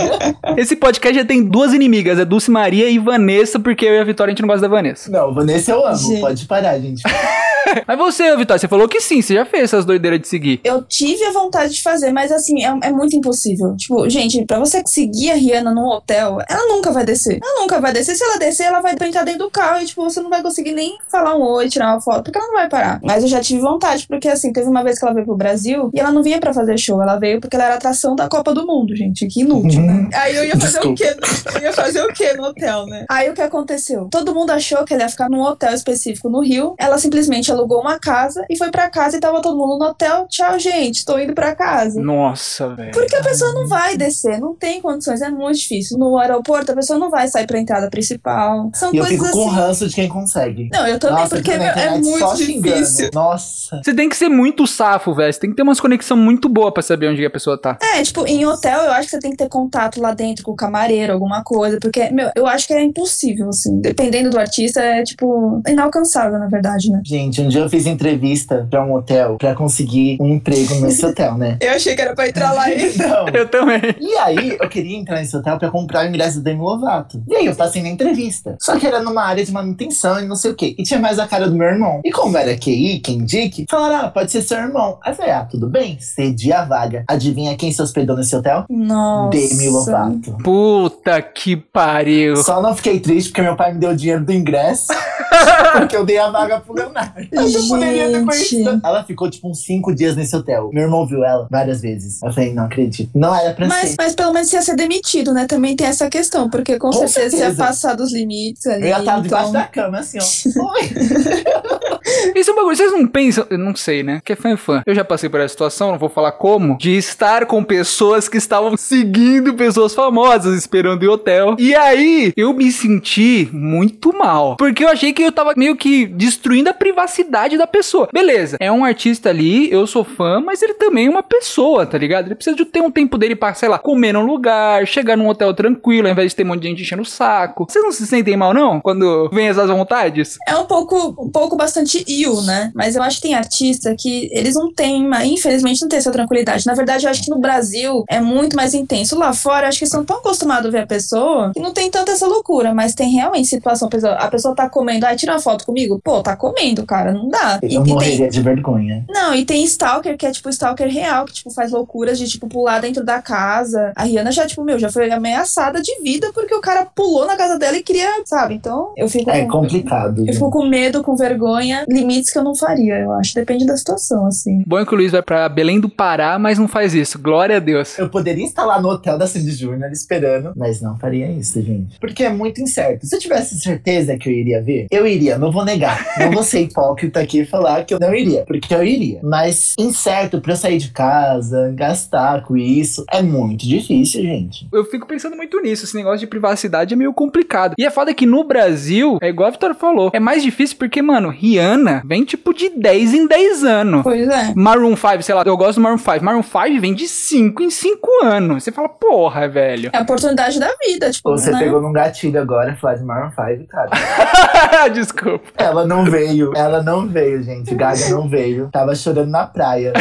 [0.56, 4.04] Esse podcast já tem duas inimigas, é Dulce Maria e Vanessa, porque eu e a
[4.04, 5.10] Vitória a gente não gosta da Vanessa.
[5.10, 5.96] Não, Vanessa eu amo.
[5.96, 6.20] Gente.
[6.20, 6.97] Pode parar, gente.
[7.86, 10.60] Mas você, Vitória, você falou que sim, você já fez essas doideiras de seguir.
[10.64, 13.76] Eu tive a vontade de fazer, mas assim, é, é muito impossível.
[13.76, 17.38] Tipo, gente, pra você seguir a Rihanna num hotel, ela nunca vai descer.
[17.42, 18.14] Ela nunca vai descer.
[18.14, 20.72] Se ela descer, ela vai entrar dentro do carro e, tipo, você não vai conseguir
[20.72, 23.00] nem falar um oi, tirar uma foto, porque ela não vai parar.
[23.02, 25.90] Mas eu já tive vontade, porque assim, teve uma vez que ela veio pro Brasil
[25.92, 27.02] e ela não vinha pra fazer show.
[27.02, 29.26] Ela veio porque ela era atração da Copa do Mundo, gente.
[29.26, 30.08] Que inútil, né?
[30.14, 31.16] Aí eu ia fazer o quê?
[31.54, 33.04] Eu ia fazer o quê no hotel, né?
[33.10, 34.08] Aí o que aconteceu?
[34.10, 36.74] Todo mundo achou que ela ia ficar num hotel específico no Rio.
[36.78, 40.26] Ela simplesmente alugou uma casa e foi pra casa e tava todo mundo no hotel.
[40.28, 42.00] Tchau, gente, tô indo pra casa.
[42.00, 42.92] Nossa, velho.
[42.92, 45.98] Porque a pessoa não vai descer, não tem condições, é muito difícil.
[45.98, 48.70] No aeroporto, a pessoa não vai sair pra entrada principal.
[48.74, 49.56] São E eu coisas fico com assim.
[49.56, 50.68] ranço de quem consegue.
[50.72, 52.74] Não, eu também, Nossa, porque eu meu, é muito só xingando.
[52.76, 53.10] difícil.
[53.12, 53.80] Nossa.
[53.84, 55.32] Você tem que ser muito safo, velho.
[55.32, 57.76] Você tem que ter umas conexão muito boa pra saber onde a pessoa tá.
[57.82, 60.52] É, tipo, em hotel eu acho que você tem que ter contato lá dentro com
[60.52, 63.80] o camareiro, alguma coisa, porque, meu, eu acho que é impossível, assim.
[63.80, 67.00] Dependendo do artista, é, tipo, inalcançável, na verdade, né?
[67.04, 71.36] Gente, um dia eu fiz entrevista pra um hotel pra conseguir um emprego nesse hotel,
[71.36, 71.56] né?
[71.60, 72.96] Eu achei que era pra entrar lá e.
[72.96, 73.28] Não.
[73.28, 73.80] Eu também.
[74.00, 77.22] E aí, eu queria entrar nesse hotel pra comprar o ingresso do Demi Lovato.
[77.28, 78.56] E aí, eu passei na entrevista.
[78.60, 80.74] Só que era numa área de manutenção e não sei o quê.
[80.78, 82.00] E tinha mais a cara do meu irmão.
[82.04, 84.98] E como era QI, quem indique, falaram, ah, pode ser seu irmão.
[85.02, 87.04] Aí eu falei, ah, tudo bem, cedi a vaga.
[87.08, 88.64] Adivinha quem se hospedou nesse hotel?
[88.68, 89.30] Nossa.
[89.30, 90.36] Demi Lovato.
[90.42, 92.36] Puta que pariu.
[92.36, 94.88] Só não fiquei triste porque meu pai me deu o dinheiro do ingresso.
[95.78, 97.20] porque eu dei a vaga pro Leonardo.
[97.30, 98.80] Eu poderia ter conhecido.
[98.84, 100.70] Ela ficou tipo uns cinco dias nesse hotel.
[100.72, 102.22] Meu irmão viu ela várias vezes.
[102.22, 103.10] Eu falei, não acredito.
[103.14, 103.94] Não era pra Mas, ser.
[103.98, 105.46] mas pelo menos ia ser demitido, né?
[105.46, 107.64] Também tem essa questão, porque com, Com certeza, você ia certeza.
[107.64, 108.82] passar dos limites ali.
[108.82, 109.60] Eu ia estar debaixo então...
[109.60, 110.72] da cama, assim, ó.
[110.72, 110.80] Oi.
[112.34, 114.20] Isso é um bagulho, vocês não pensam, eu não sei, né?
[114.24, 114.82] Que é fã é fã.
[114.86, 118.36] Eu já passei por essa situação, não vou falar como, de estar com pessoas que
[118.36, 121.56] estavam seguindo pessoas famosas, esperando em hotel.
[121.58, 124.56] E aí, eu me senti muito mal.
[124.56, 128.08] Porque eu achei que eu tava meio que destruindo a privacidade da pessoa.
[128.12, 131.98] Beleza, é um artista ali, eu sou fã, mas ele também é uma pessoa, tá
[131.98, 132.26] ligado?
[132.26, 135.28] Ele precisa de ter um tempo dele pra, sei lá, comer num lugar, chegar num
[135.28, 137.66] hotel tranquilo, ao invés de ter um monte de gente enchendo o saco.
[137.68, 138.80] Vocês não se sentem mal, não?
[138.80, 140.38] Quando vem essas vontades?
[140.46, 142.70] É um pouco, um pouco bastante you, né?
[142.74, 146.66] Mas eu acho que tem artista que eles não têm, infelizmente não tem essa tranquilidade.
[146.66, 149.18] Na verdade, eu acho que no Brasil é muito mais intenso.
[149.18, 151.72] Lá fora, eu acho que eles estão tão acostumados a ver a pessoa que não
[151.72, 152.74] tem tanta essa loucura.
[152.74, 156.00] Mas tem realmente situação, a pessoa, a pessoa tá comendo, ai, tira uma foto comigo.
[156.02, 157.58] Pô, tá comendo, cara, não dá.
[157.62, 159.04] Eu e tem, morreria de vergonha.
[159.08, 162.48] não, e tem stalker que é tipo stalker real, que tipo faz loucuras de tipo
[162.48, 163.92] pular dentro da casa.
[163.96, 167.36] A Rihanna já, tipo, meu, já foi ameaçada de vida porque o cara pulou na
[167.36, 168.54] casa dela e queria, sabe?
[168.54, 170.24] Então, eu fico É com- complicado.
[170.26, 171.84] eu fico com medo, com vergonha.
[171.88, 173.34] Limites que eu não faria, eu acho.
[173.34, 174.62] Depende da situação, assim.
[174.66, 177.18] Bom é que o Luiz vai pra Belém do Pará, mas não faz isso.
[177.18, 177.98] Glória a Deus.
[177.98, 181.98] Eu poderia lá no hotel da Sandy Júnior esperando, mas não faria isso, gente.
[181.98, 183.06] Porque é muito incerto.
[183.06, 186.06] Se eu tivesse certeza que eu iria ver, eu iria, não vou negar.
[186.18, 189.20] Não vou ser hipócrita aqui e falar que eu não iria, porque eu iria.
[189.22, 194.68] Mas incerto pra eu sair de casa, gastar com isso, é muito difícil, gente.
[194.72, 195.84] Eu fico pensando muito nisso.
[195.84, 197.74] Esse negócio de privacidade é meio complicado.
[197.78, 201.00] E é foda que no Brasil, é igual a Vitória falou, é mais difícil porque,
[201.00, 204.02] mano, Rihanna vem tipo de 10 em 10 anos.
[204.02, 204.52] Pois é.
[204.54, 206.24] Maroon 5, sei lá, eu gosto do Maroon 5.
[206.24, 208.64] Maroon 5 vem de 5 em 5 anos.
[208.64, 209.90] Você fala, porra, velho.
[209.92, 211.58] É a oportunidade da vida, tipo, Você né?
[211.58, 214.88] pegou num gatilho agora, falar de Maroon 5, cara.
[214.92, 215.46] Desculpa.
[215.56, 217.74] Ela não veio, ela não veio, gente.
[217.74, 218.68] Gaga não veio.
[218.72, 219.92] Tava chorando na praia.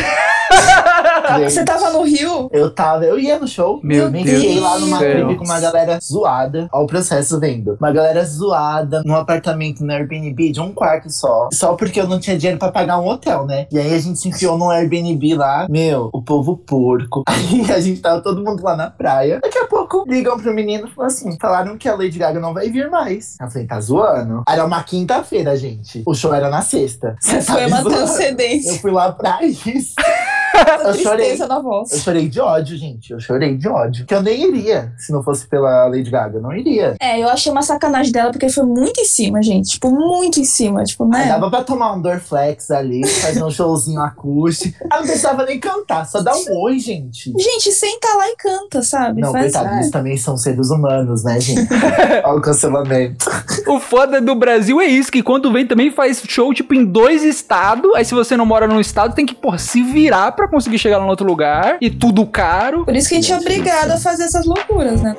[1.36, 2.50] Gente, Você tava no Rio?
[2.52, 3.80] Eu tava, eu ia no show.
[3.84, 6.68] Meu eu me Deus enfiei lá numa tribo com uma galera zoada.
[6.72, 7.78] Ó, o processo vendo.
[7.80, 11.50] Uma galera zoada num apartamento no Airbnb de um quarto só.
[11.54, 13.68] Só porque eu não tinha dinheiro pra pagar um hotel, né?
[13.72, 15.68] E aí a gente se enfiou num Airbnb lá.
[15.70, 17.24] Meu, o povo porco.
[17.28, 19.40] Aí a gente tava todo mundo lá na praia.
[19.42, 22.54] Daqui a pouco ligam pro menino e falam assim: falaram que a Lady Gaga não
[22.54, 23.36] vai vir mais.
[23.40, 24.44] Eu falei, tá zoando?
[24.48, 26.04] Era uma quinta-feira, gente.
[26.06, 27.16] O show era na sexta.
[27.20, 27.96] Você tá Foi uma zoando?
[27.98, 28.72] transcendência.
[28.72, 29.94] Eu fui lá pra isso.
[30.86, 31.38] eu chorei.
[31.38, 31.92] na voz.
[31.92, 33.12] Eu chorei de ódio, gente.
[33.12, 34.06] Eu chorei de ódio.
[34.06, 36.38] Que eu nem iria se não fosse pela Lady Gaga.
[36.38, 36.96] Eu não iria.
[37.00, 39.72] É, eu achei uma sacanagem dela porque foi muito em cima, gente.
[39.72, 40.84] Tipo, muito em cima.
[40.84, 41.28] Tipo, Aí né?
[41.28, 44.78] dava pra tomar um Dorflex ali, fazer um showzinho acústico.
[44.90, 47.32] Ela não precisava nem cantar, só dar um oi, gente.
[47.38, 49.22] Gente, senta lá e canta, sabe?
[49.22, 51.68] Não, coitado, eles também são seres humanos, né, gente?
[52.24, 53.26] Olha o cancelamento.
[53.68, 57.24] O foda do Brasil é isso, que quando vem também faz show, tipo, em dois
[57.24, 57.94] estados.
[57.96, 61.00] Aí se você não mora num estado, tem que, pô, se virar pra conseguir chegar
[61.00, 61.78] no outro lugar.
[61.82, 62.86] E tudo caro.
[62.86, 65.16] Por isso que a gente é obrigado a fazer essas loucuras, né?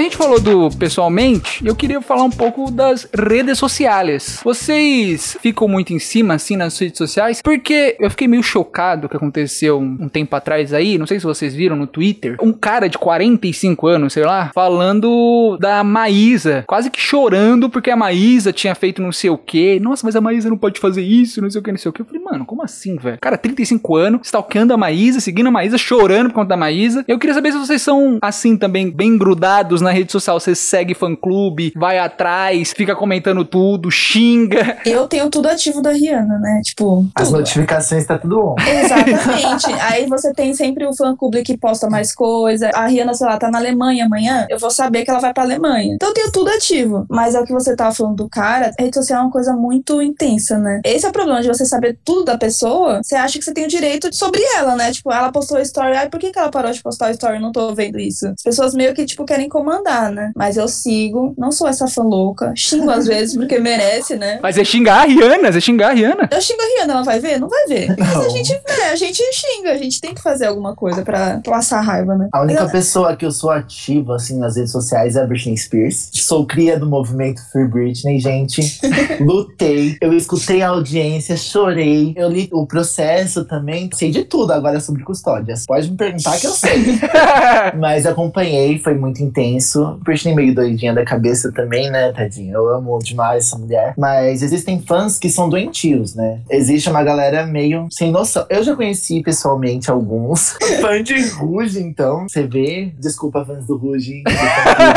[0.00, 4.40] A gente falou do pessoalmente, eu queria falar um pouco das redes sociais.
[4.42, 7.42] Vocês ficam muito em cima, assim, nas redes sociais?
[7.42, 11.54] Porque eu fiquei meio chocado que aconteceu um, tempo atrás aí, não sei se vocês
[11.54, 16.98] viram no Twitter, um cara de 45 anos, sei lá, falando da Maísa, quase que
[16.98, 19.78] chorando porque a Maísa tinha feito não sei o que.
[19.80, 21.92] Nossa, mas a Maísa não pode fazer isso, não sei o que, não sei o
[21.92, 22.00] que.
[22.00, 23.18] Eu falei, mano, como assim, velho?
[23.20, 27.04] Cara, 35 anos, stalkeando a Maísa, seguindo a Maísa, chorando por conta da Maísa.
[27.06, 30.38] Eu queria saber se vocês são, assim, também, bem grudados na rede social.
[30.38, 34.78] Você segue fã-clube, vai atrás, fica comentando tudo, xinga.
[34.84, 36.60] Eu tenho tudo ativo da Rihanna, né?
[36.64, 37.38] Tipo, As tudo.
[37.38, 38.54] notificações tá tudo on.
[38.58, 39.66] Exatamente.
[39.82, 42.70] Aí você tem sempre o fã clube que posta mais coisa.
[42.74, 44.46] A Rihanna, sei lá, tá na Alemanha amanhã.
[44.48, 45.94] Eu vou saber que ela vai pra Alemanha.
[45.94, 47.06] Então eu tenho tudo ativo.
[47.08, 48.72] Mas é o que você tava falando do cara.
[48.78, 50.80] A rede social é uma coisa muito intensa, né?
[50.84, 53.00] Esse é o problema de você saber tudo da pessoa.
[53.02, 54.92] Você acha que você tem o direito sobre ela, né?
[54.92, 55.96] Tipo, ela postou a story.
[55.96, 57.36] Ai, por que, que ela parou de postar a story?
[57.36, 58.26] Eu não tô vendo isso.
[58.28, 60.32] As pessoas meio que, tipo, querem comandar, né?
[60.34, 61.34] Mas eu sigo.
[61.38, 62.52] Não sou essa fã louca.
[62.56, 64.38] Xingo às vezes porque merece, né?
[64.42, 66.28] Mas é xingar a Rihanna, é xingar a Rihanna.
[66.30, 67.38] Eu xingo a Rihanna, ela vai ver?
[67.38, 67.94] Não vai ver.
[67.98, 71.40] Mas a gente, né, a gente xinga, a gente tem que fazer alguma coisa pra
[71.44, 72.28] passar raiva, né?
[72.32, 75.56] A única Mas- pessoa que eu sou ativa, assim, nas redes sociais é a Britney
[75.56, 76.08] Spears.
[76.12, 78.80] Sou cria do movimento Free Britney, gente.
[79.20, 79.96] Lutei.
[80.00, 82.12] Eu escutei a audiência, chorei.
[82.16, 83.90] Eu li o processo também.
[83.94, 85.64] Sei de tudo agora sobre custódias.
[85.66, 86.98] Pode me perguntar que eu sei.
[87.78, 89.59] Mas acompanhei, foi muito intenso.
[90.02, 92.54] Britney meio doidinha da cabeça também, né, tadinha?
[92.54, 93.94] Eu amo demais essa mulher.
[93.96, 96.40] Mas existem fãs que são doentios, né?
[96.50, 98.46] Existe uma galera meio sem noção.
[98.48, 100.56] Eu já conheci pessoalmente alguns.
[100.80, 102.28] Fã de Ruge, então.
[102.28, 102.92] Você vê?
[102.98, 104.22] Desculpa, fãs do Ruge.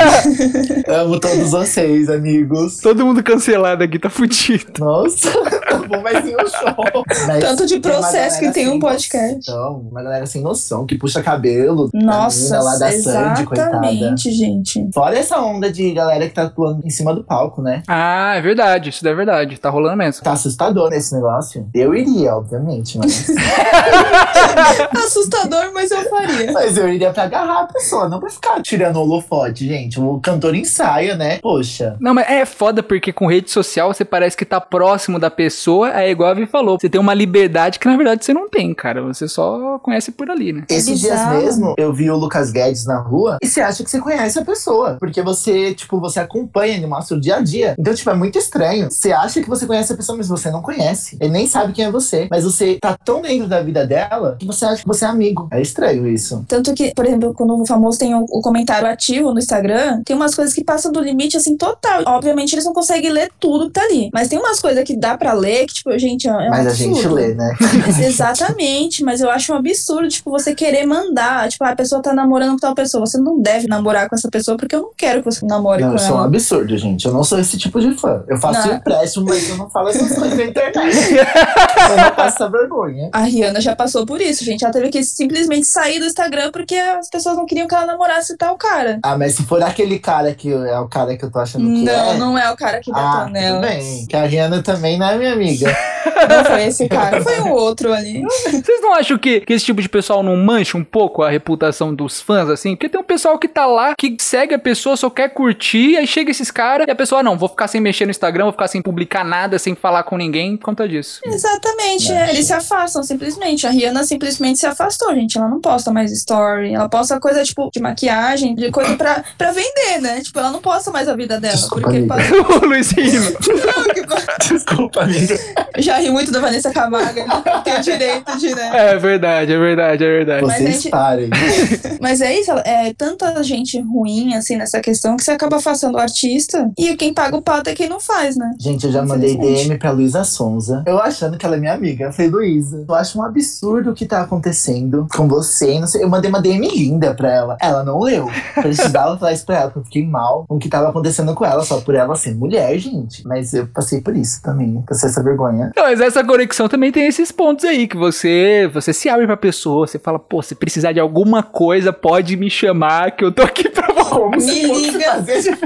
[0.87, 2.77] amo todos vocês, amigos.
[2.77, 4.71] Todo mundo cancelado aqui, tá fudido.
[4.79, 5.29] Nossa,
[5.77, 7.03] no show.
[7.27, 9.35] Mas Tanto de processo que tem um podcast.
[9.49, 11.89] noção, uma galera sem noção, que puxa cabelo.
[11.93, 13.69] Nossa, lá da Sandy, coitada.
[13.71, 14.89] exatamente, gente.
[14.93, 17.81] Fora essa onda de galera que tá atuando em cima do palco, né?
[17.87, 20.23] Ah, é verdade, isso é verdade, tá rolando mesmo.
[20.23, 21.67] Tá assustador esse negócio.
[21.73, 23.27] Eu iria, obviamente, mas,
[25.05, 26.51] Assustador, mas eu faria.
[26.51, 29.99] mas eu iria pra agarrar a pessoa, não pra ficar tirando holofote, gente.
[29.99, 31.39] O cantor ensaia, né?
[31.41, 31.95] Poxa.
[31.99, 35.62] Não, mas é foda porque com rede social você parece que tá próximo da pessoa,
[35.85, 36.77] é igual a Vi falou.
[36.79, 39.01] Você tem uma liberdade que na verdade você não tem, cara.
[39.03, 40.65] Você só conhece por ali, né?
[40.69, 43.99] Esses dias mesmo, eu vi o Lucas Guedes na rua e você acha que você
[43.99, 44.97] conhece a pessoa.
[44.99, 47.75] Porque você, tipo, você acompanha, ele mostra o dia a dia.
[47.77, 48.91] Então, tipo, é muito estranho.
[48.91, 51.17] Você acha que você conhece a pessoa, mas você não conhece.
[51.19, 52.27] Ele nem sabe quem é você.
[52.29, 55.47] Mas você tá tão dentro da vida dela que você acha que você é amigo.
[55.51, 56.43] É estranho isso.
[56.47, 60.15] Tanto que, por exemplo, quando o famoso tem o, o comentário ativo no Instagram, tem
[60.15, 62.03] umas coisas que passam do limite, assim, total.
[62.07, 64.09] Obviamente, eles não conseguem ler tudo que tá ali.
[64.13, 66.65] Mas tem umas coisas que dá pra ler ler, que, tipo, gente, é um Mas
[66.67, 66.95] a absurdo.
[66.95, 67.55] gente lê, né?
[68.05, 71.49] Exatamente, mas eu acho um absurdo, tipo, você querer mandar.
[71.49, 73.05] Tipo, ah, a pessoa tá namorando com tal pessoa.
[73.05, 75.89] Você não deve namorar com essa pessoa porque eu não quero que você namore Não,
[75.89, 76.25] com eu sou um ela.
[76.27, 77.05] absurdo, gente.
[77.05, 78.23] Eu não sou esse tipo de fã.
[78.27, 78.75] Eu faço Não.
[78.75, 81.13] empréstimo, mas eu não falo essas coisas na internet.
[81.13, 83.09] eu não passo essa vergonha.
[83.11, 84.63] A Rihanna já passou por isso, gente.
[84.63, 88.35] Ela teve que simplesmente sair do Instagram porque as pessoas não queriam que ela namorasse
[88.37, 88.99] tal cara.
[89.03, 91.83] Ah, mas se for aquele cara que é o cara que eu tô achando que
[91.83, 92.17] Não, é.
[92.17, 93.59] não é o cara que ah, bateu tudo nela.
[93.61, 94.05] bem.
[94.07, 95.42] Que a Rihanna também não é minha amiga.
[96.29, 98.21] Não foi esse cara, foi o outro ali.
[98.23, 101.93] Vocês não acham que, que esse tipo de pessoal não mancha um pouco a reputação
[101.93, 102.75] dos fãs, assim?
[102.75, 106.07] Porque tem um pessoal que tá lá, que segue a pessoa, só quer curtir, aí
[106.07, 108.51] chega esses caras e a pessoa, "Ah, não, vou ficar sem mexer no Instagram, vou
[108.53, 111.19] ficar sem publicar nada, sem falar com ninguém por conta disso.
[111.25, 113.65] Exatamente, é, eles se afastam simplesmente.
[113.67, 115.37] A Rihanna simplesmente se afastou, gente.
[115.37, 116.73] Ela não posta mais story.
[116.73, 120.21] Ela posta coisa tipo de maquiagem, de coisa pra, pra vender, né?
[120.21, 121.55] Tipo, ela não posta mais a vida dela.
[121.55, 122.15] Desculpa, porque amiga.
[122.15, 122.33] passa-
[122.63, 123.23] Ô, Luizinho.
[123.23, 125.32] Não, que- Desculpa, amiga.
[125.77, 128.71] Já ri muito da Vanessa Camargo, não tem o direito de, né?
[128.91, 130.45] É verdade, é verdade, é verdade.
[130.45, 131.29] Mas Vocês gente- parem.
[131.99, 136.01] Mas é isso, é tanta gente ruim, assim, nessa questão, que você acaba afastando o
[136.01, 136.69] artista.
[136.77, 138.51] E quem paga o pato é quem não faz, né?
[138.59, 139.35] Gente, eu já mandei.
[139.37, 140.83] DM pra Luísa Sonza.
[140.85, 142.05] Eu achando que ela é minha amiga.
[142.05, 145.79] Eu falei, Luísa, eu acho um absurdo o que tá acontecendo com você.
[145.79, 146.03] Não sei.
[146.03, 147.57] Eu mandei uma DM linda pra ela.
[147.59, 148.29] Ela não leu.
[148.61, 151.45] Precisava falar isso pra ela, porque eu fiquei mal com o que tava acontecendo com
[151.45, 153.25] ela, só por ela ser mulher, gente.
[153.27, 154.83] Mas eu passei por isso também.
[154.87, 155.71] Passei essa vergonha.
[155.75, 159.37] Não, mas essa conexão também tem esses pontos aí, que você você se abre pra
[159.37, 163.41] pessoa, você fala, pô, se precisar de alguma coisa, pode me chamar, que eu tô
[163.43, 164.09] aqui pra você.
[164.09, 165.11] Como Me se fosse liga.
[165.11, 165.57] fazer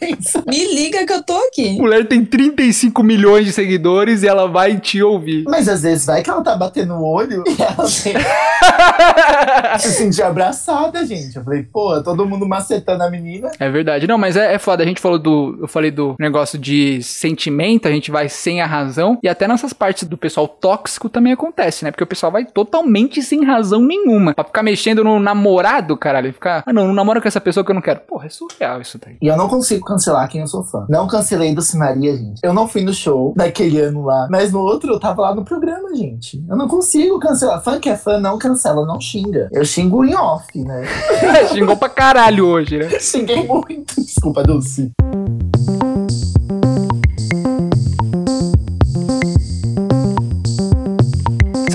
[0.00, 0.42] diferença.
[0.46, 1.76] Me liga que eu tô aqui.
[1.78, 5.44] A mulher tem 35 milhões de seguidores e ela vai te ouvir.
[5.46, 8.14] Mas às vezes vai que ela tá batendo o olho e ela tem
[9.78, 11.36] se sentir abraçada, gente.
[11.36, 13.50] Eu falei, pô, todo mundo macetando a menina.
[13.58, 14.06] É verdade.
[14.06, 14.82] Não, mas é, é foda.
[14.82, 15.58] A gente falou do.
[15.60, 19.18] Eu falei do negócio de sentimento, a gente vai sem a razão.
[19.22, 21.90] E até nessas partes do pessoal tóxico também acontece, né?
[21.90, 24.34] Porque o pessoal vai totalmente sem razão nenhuma.
[24.34, 26.32] Pra ficar mexendo no namorado, caralho.
[26.32, 26.62] Ficar.
[26.66, 28.00] Ah, não, não namoro com essa pessoa que eu não quero.
[28.00, 29.16] Porra, é surreal isso daí.
[29.20, 30.86] E eu não consigo cancelar quem eu sou fã.
[30.88, 32.40] Não cancelei do Maria, gente.
[32.42, 34.28] Eu não fui no show daquele ano lá.
[34.30, 36.42] Mas no outro eu tava lá no programa, gente.
[36.48, 37.62] Eu não consigo cancelar.
[37.62, 39.48] Fã que é fã, não cancela, não xinga.
[39.52, 40.84] Eu xingo em off, né?
[41.52, 42.88] Xingou pra caralho hoje, né?
[43.00, 44.00] Xinguei muito.
[44.00, 44.92] Desculpa, Dulce.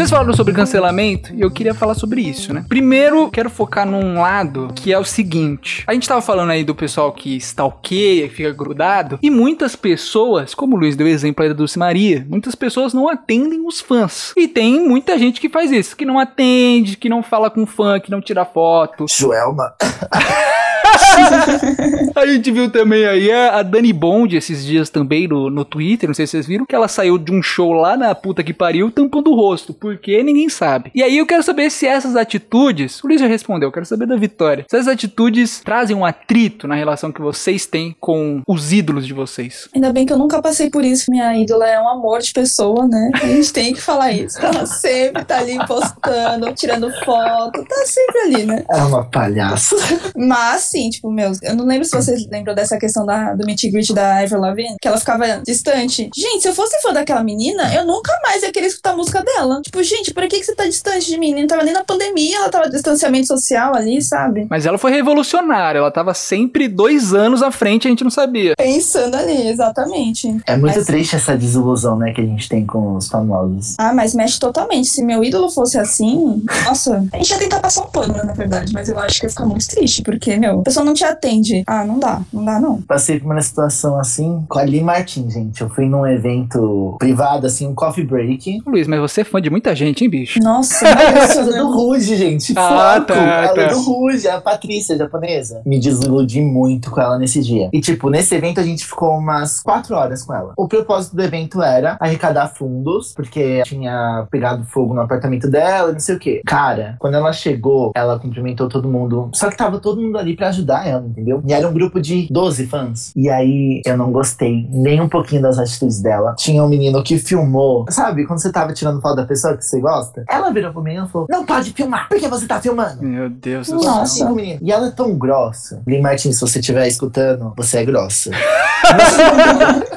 [0.05, 2.63] Vocês falaram sobre cancelamento e eu queria falar sobre isso, né?
[2.69, 6.75] Primeiro, quero focar num lado que é o seguinte: a gente tava falando aí do
[6.75, 11.55] pessoal que stalkeia, fica grudado, e muitas pessoas, como o Luiz deu exemplo aí da
[11.55, 14.31] Dulce Maria, muitas pessoas não atendem os fãs.
[14.37, 17.99] E tem muita gente que faz isso, que não atende, que não fala com fã,
[17.99, 19.07] que não tira foto.
[19.09, 19.73] Joelma.
[22.15, 26.07] A gente viu também aí a, a Dani Bond esses dias também no, no Twitter,
[26.07, 28.53] não sei se vocês viram, que ela saiu de um show lá na puta que
[28.53, 30.91] pariu tampando o rosto, porque ninguém sabe.
[30.95, 34.07] E aí eu quero saber se essas atitudes, o Luiz já respondeu, eu quero saber
[34.07, 38.71] da Vitória, se essas atitudes trazem um atrito na relação que vocês têm com os
[38.71, 39.67] ídolos de vocês.
[39.75, 41.05] Ainda bem que eu nunca passei por isso.
[41.09, 43.11] Minha ídola é um amor de pessoa, né?
[43.13, 44.39] A gente tem que falar isso.
[44.39, 48.63] Ela sempre tá ali postando, tirando foto, tá sempre ali, né?
[48.69, 49.75] É uma palhaça.
[50.15, 53.61] Mas, sim, tipo, meu, eu não lembro se vocês lembram dessa questão da, do meet
[53.71, 56.09] greet da Avril Lavigne, que ela ficava distante.
[56.13, 59.23] Gente, se eu fosse fã daquela menina, eu nunca mais ia querer escutar a música
[59.23, 59.61] dela.
[59.61, 61.33] Tipo, gente, por que, que você tá distante de mim?
[61.33, 64.47] Não tava nem na pandemia, ela tava distanciamento social ali, sabe?
[64.49, 68.53] Mas ela foi revolucionária, ela tava sempre dois anos à frente, a gente não sabia.
[68.57, 70.27] Pensando ali, exatamente.
[70.45, 73.75] É muito Mas- triste essa desilusão, né, que a gente tem com os famosos.
[73.77, 74.89] Ah, mas mexe totalmente.
[74.89, 78.73] Se meu ídolo fosse assim, nossa, a gente ia tentar passar um pano, na verdade,
[78.73, 81.63] mas eu acho que ia ficar muito triste, porque, meu, pessoa não te atende.
[81.67, 82.81] Ah, não dá, não dá, não.
[82.81, 85.61] Passei por uma situação assim com a Lee Martin, gente.
[85.61, 88.63] Eu fui num evento privado, assim, um coffee break.
[88.65, 90.39] Luiz, mas você é fã de muita gente, hein, bicho?
[90.41, 91.71] Nossa, Ela é do?
[91.71, 92.53] Ruge, gente.
[92.57, 93.07] Ah, Foco.
[93.07, 93.61] tá, ela tá.
[93.61, 95.61] é do Ruge, a Patrícia japonesa.
[95.65, 97.69] Me desiludi muito com ela nesse dia.
[97.71, 100.53] E, tipo, nesse evento a gente ficou umas quatro horas com ela.
[100.57, 105.99] O propósito do evento era arrecadar fundos, porque tinha pegado fogo no apartamento dela, não
[105.99, 106.41] sei o quê.
[106.45, 109.29] Cara, quando ela chegou, ela cumprimentou todo mundo.
[109.33, 111.41] Só que tava todo mundo ali pra ajudar ela, entendeu?
[111.45, 113.11] E era um grupo de 12 fãs.
[113.15, 116.35] E aí eu não gostei nem um pouquinho das atitudes dela.
[116.37, 117.85] Tinha um menino que filmou.
[117.89, 120.23] Sabe, quando você tava tirando foto da pessoa que você gosta?
[120.29, 123.03] Ela virou pro menino e falou: Não pode filmar, porque você tá filmando.
[123.03, 124.05] Meu Deus do Nossa.
[124.05, 124.25] céu.
[124.25, 124.61] Cinco meninos.
[124.61, 125.81] E ela é tão grossa.
[125.85, 128.31] Lee Martins, se você estiver escutando, você é grossa.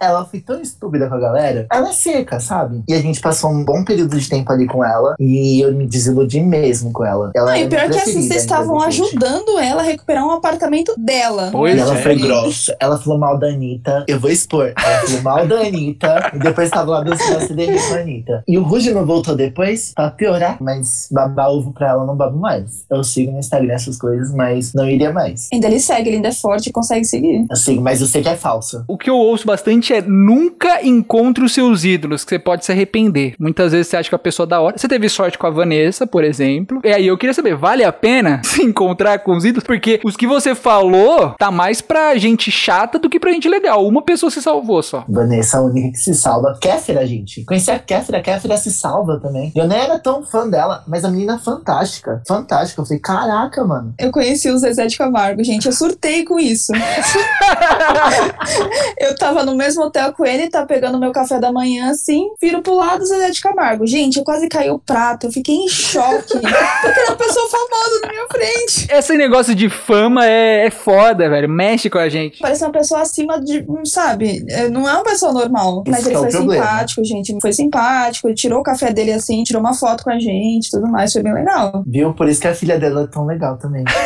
[0.00, 1.66] ela foi tão estúpida com a galera.
[1.70, 2.82] Ela é seca, sabe?
[2.88, 5.14] E a gente passou um bom período de tempo ali com ela.
[5.18, 7.30] E eu me desiludi mesmo com ela.
[7.34, 11.48] ela Não, é e pior que assim, vocês estavam ajudando ela recuperar um apartamento dela.
[11.52, 12.02] Pois E ela é.
[12.02, 12.76] foi grossa.
[12.80, 14.04] Ela falou mal da Anitta.
[14.08, 14.72] Eu vou expor.
[14.76, 16.30] Ela falou mal da Anitta.
[16.34, 18.44] e depois tava lá dançando a CDR com a Anitta.
[18.48, 20.56] E o Ruge não voltou depois pra piorar.
[20.60, 22.84] Mas babar ovo pra ela não babo mais.
[22.90, 25.48] Eu sigo no Instagram essas coisas, mas não iria mais.
[25.52, 27.46] Ainda ele segue, ele ainda é forte e consegue seguir.
[27.50, 28.84] Eu sigo, mas eu sei que é falso.
[28.88, 32.72] O que eu ouço bastante é nunca encontre os seus ídolos, que você pode se
[32.72, 33.34] arrepender.
[33.38, 34.76] Muitas vezes você acha que a pessoa é da hora.
[34.78, 36.80] Você teve sorte com a Vanessa, por exemplo.
[36.84, 39.64] E aí eu queria saber, vale a pena se encontrar com os ídolos?
[39.64, 43.86] Porque os que você falou tá mais pra gente chata do que pra gente legal.
[43.86, 45.04] Uma pessoa se salvou só.
[45.08, 46.56] Vanessa, a única que se salva.
[46.60, 47.44] Kéfera, gente.
[47.44, 49.52] Conheci a Kéfera, a Kéfera se salva também.
[49.54, 52.22] Eu nem era tão fã dela, mas a menina é fantástica.
[52.26, 52.80] Fantástica.
[52.80, 53.94] Eu falei, caraca, mano.
[53.98, 55.66] Eu conheci o Zezé de Camargo, gente.
[55.66, 56.72] Eu surtei com isso.
[58.98, 62.62] eu tava no mesmo hotel com ele, tá pegando meu café da manhã assim, viro
[62.62, 63.86] pro lado do Zezé de Camargo.
[63.86, 66.38] Gente, eu quase caí o prato, eu fiquei em choque.
[66.38, 68.88] Porque era uma pessoa famosa na minha frente.
[68.90, 71.48] Esse negócio de fama é, é foda, velho.
[71.48, 72.38] Mexe com a gente.
[72.40, 74.44] Parece uma pessoa acima de, sabe?
[74.50, 75.82] é, Não é uma pessoa normal.
[75.86, 76.64] Mas ele é o foi problema.
[76.64, 77.32] simpático, gente.
[77.32, 78.28] Ele foi simpático.
[78.28, 81.12] Ele tirou o café dele assim, tirou uma foto com a gente tudo mais.
[81.12, 81.82] Foi bem legal.
[81.86, 82.12] Viu?
[82.14, 83.84] Por isso que a filha dela é tão legal também.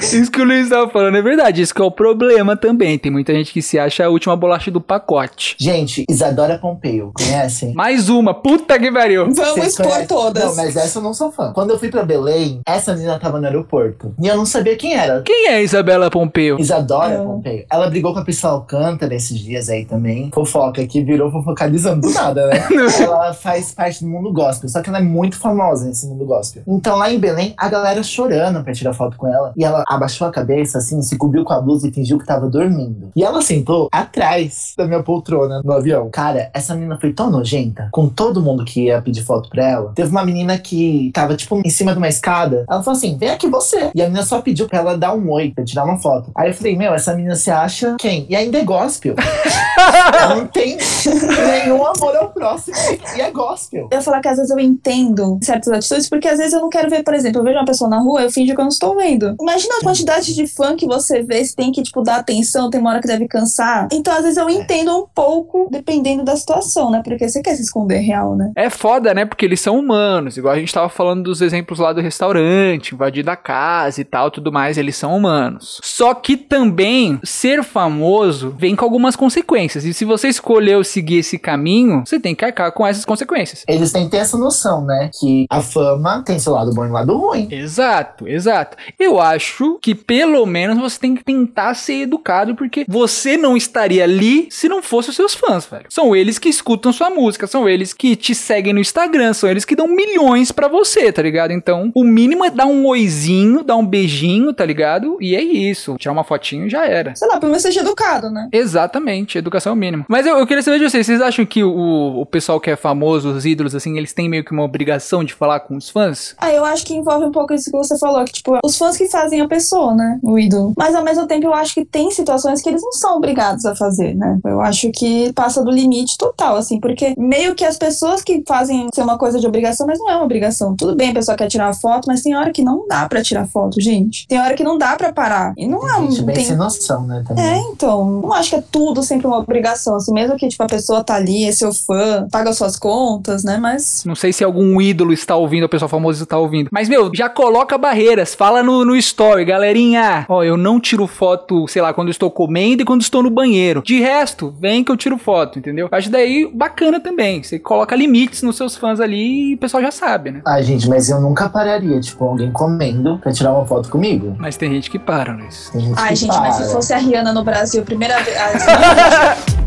[0.00, 1.62] Isso que o Luiz tava falando é verdade.
[1.62, 2.98] Isso que é o problema também.
[2.98, 5.56] Tem muita gente que se acha a última bolacha do pacote.
[5.58, 7.72] Gente, Isadora Pompeu, conhecem?
[7.74, 8.34] Mais uma.
[8.34, 9.22] Puta que pariu.
[9.22, 10.06] Vamos Vocês expor conhecem?
[10.06, 10.44] todas.
[10.44, 11.52] Não, mas essa eu não sou fã.
[11.52, 13.93] Quando eu fui pra Belém, essa menina tava no aeroporto.
[14.20, 15.22] E eu não sabia quem era.
[15.22, 16.58] Quem é Isabela Pompeu?
[16.58, 17.26] Isadora Não.
[17.26, 17.64] Pompeu.
[17.70, 20.30] Ela brigou com a Priscila Alcântara esses dias aí também.
[20.32, 22.64] Fofoca, que virou fofocalizando do nada, né?
[23.00, 26.62] ela faz parte do mundo gospel, só que ela é muito famosa nesse mundo gospel.
[26.66, 29.52] Então lá em Belém, a galera chorando pra tirar foto com ela.
[29.56, 32.48] E ela abaixou a cabeça, assim, se cobriu com a blusa e fingiu que tava
[32.48, 33.10] dormindo.
[33.14, 36.08] E ela sentou atrás da minha poltrona no avião.
[36.10, 39.92] Cara, essa menina foi tão nojenta com todo mundo que ia pedir foto pra ela.
[39.94, 42.64] Teve uma menina que tava, tipo, em cima de uma escada.
[42.68, 43.83] Ela falou assim: vem aqui você.
[43.94, 46.30] E a menina só pediu pra ela dar um oi, pra tirar uma foto.
[46.36, 48.26] Aí eu falei: meu, essa menina se acha quem?
[48.28, 49.14] E ainda é gospel.
[50.14, 50.76] ela não tem
[51.06, 52.76] nenhum amor ao próximo.
[53.16, 53.88] E é gospel.
[53.90, 56.70] Eu ia falar que às vezes eu entendo certas atitudes, porque às vezes eu não
[56.70, 58.70] quero ver, por exemplo, eu vejo uma pessoa na rua, eu finjo que eu não
[58.70, 59.34] estou vendo.
[59.40, 62.80] Imagina a quantidade de fã que você vê, se tem que, tipo, dar atenção, tem
[62.80, 63.88] uma hora que deve cansar.
[63.92, 67.02] Então, às vezes eu entendo um pouco, dependendo da situação, né?
[67.04, 68.52] Porque você quer se esconder real, né?
[68.56, 69.24] É foda, né?
[69.24, 70.36] Porque eles são humanos.
[70.36, 73.63] Igual a gente tava falando dos exemplos lá do restaurante, invadir da casa
[73.98, 74.78] e tal, tudo mais.
[74.78, 75.80] Eles são humanos.
[75.82, 79.84] Só que também, ser famoso vem com algumas consequências.
[79.84, 83.64] E se você escolheu seguir esse caminho, você tem que arcar com essas consequências.
[83.68, 85.10] Eles têm que ter essa noção, né?
[85.20, 87.48] Que a fama tem seu lado bom e lado ruim.
[87.50, 88.76] Exato, exato.
[88.98, 94.04] Eu acho que pelo menos você tem que tentar ser educado, porque você não estaria
[94.04, 95.86] ali se não fossem os seus fãs, velho.
[95.88, 99.64] São eles que escutam sua música, são eles que te seguem no Instagram, são eles
[99.64, 101.52] que dão milhões pra você, tá ligado?
[101.52, 105.16] Então, o mínimo é dar um oizinho, dar um beijinho, tá ligado?
[105.20, 105.96] E é isso.
[105.98, 107.14] Tirar uma fotinho já era.
[107.14, 108.48] Sei lá, pelo menos seja educado, né?
[108.52, 110.04] Exatamente, educação mínima.
[110.08, 112.76] Mas eu, eu queria saber de vocês, vocês acham que o, o pessoal que é
[112.76, 116.34] famoso, os ídolos, assim, eles têm meio que uma obrigação de falar com os fãs?
[116.38, 118.96] Ah, eu acho que envolve um pouco isso que você falou, que, tipo, os fãs
[118.96, 120.18] que fazem a pessoa, né?
[120.22, 120.72] O ídolo.
[120.76, 123.74] Mas ao mesmo tempo, eu acho que tem situações que eles não são obrigados a
[123.74, 124.38] fazer, né?
[124.44, 128.88] Eu acho que passa do limite total, assim, porque meio que as pessoas que fazem
[128.94, 130.74] ser uma coisa de obrigação, mas não é uma obrigação.
[130.76, 133.43] Tudo bem, a pessoa quer tirar foto, mas tem hora que não dá pra tirar
[133.46, 134.26] foto, gente.
[134.28, 135.52] Tem hora que não dá pra parar.
[135.56, 136.10] E não é Tem um.
[136.10, 137.22] gente bem tem- sem noção, né?
[137.26, 137.44] Também.
[137.44, 140.66] É, então, não acho que é tudo sempre uma obrigação, assim, mesmo que, tipo, a
[140.66, 144.02] pessoa tá ali, é seu fã, paga suas contas, né, mas...
[144.04, 146.68] Não sei se algum ídolo está ouvindo, o pessoal famoso está ouvindo.
[146.72, 148.34] Mas, meu, já coloca barreiras.
[148.34, 150.26] Fala no, no story, galerinha.
[150.28, 153.82] Ó, eu não tiro foto, sei lá, quando estou comendo e quando estou no banheiro.
[153.84, 155.88] De resto, vem que eu tiro foto, entendeu?
[155.90, 157.42] Acho daí bacana também.
[157.42, 160.42] Você coloca limites nos seus fãs ali e o pessoal já sabe, né?
[160.46, 164.34] Ai, gente, mas eu nunca pararia, tipo, alguém comendo pra tirar uma foto comigo.
[164.38, 165.70] Mas tem gente que para, Luiz.
[165.70, 166.40] Tem gente Ai, que gente, para.
[166.40, 168.36] mas se fosse a Rihanna no Brasil, primeira vez...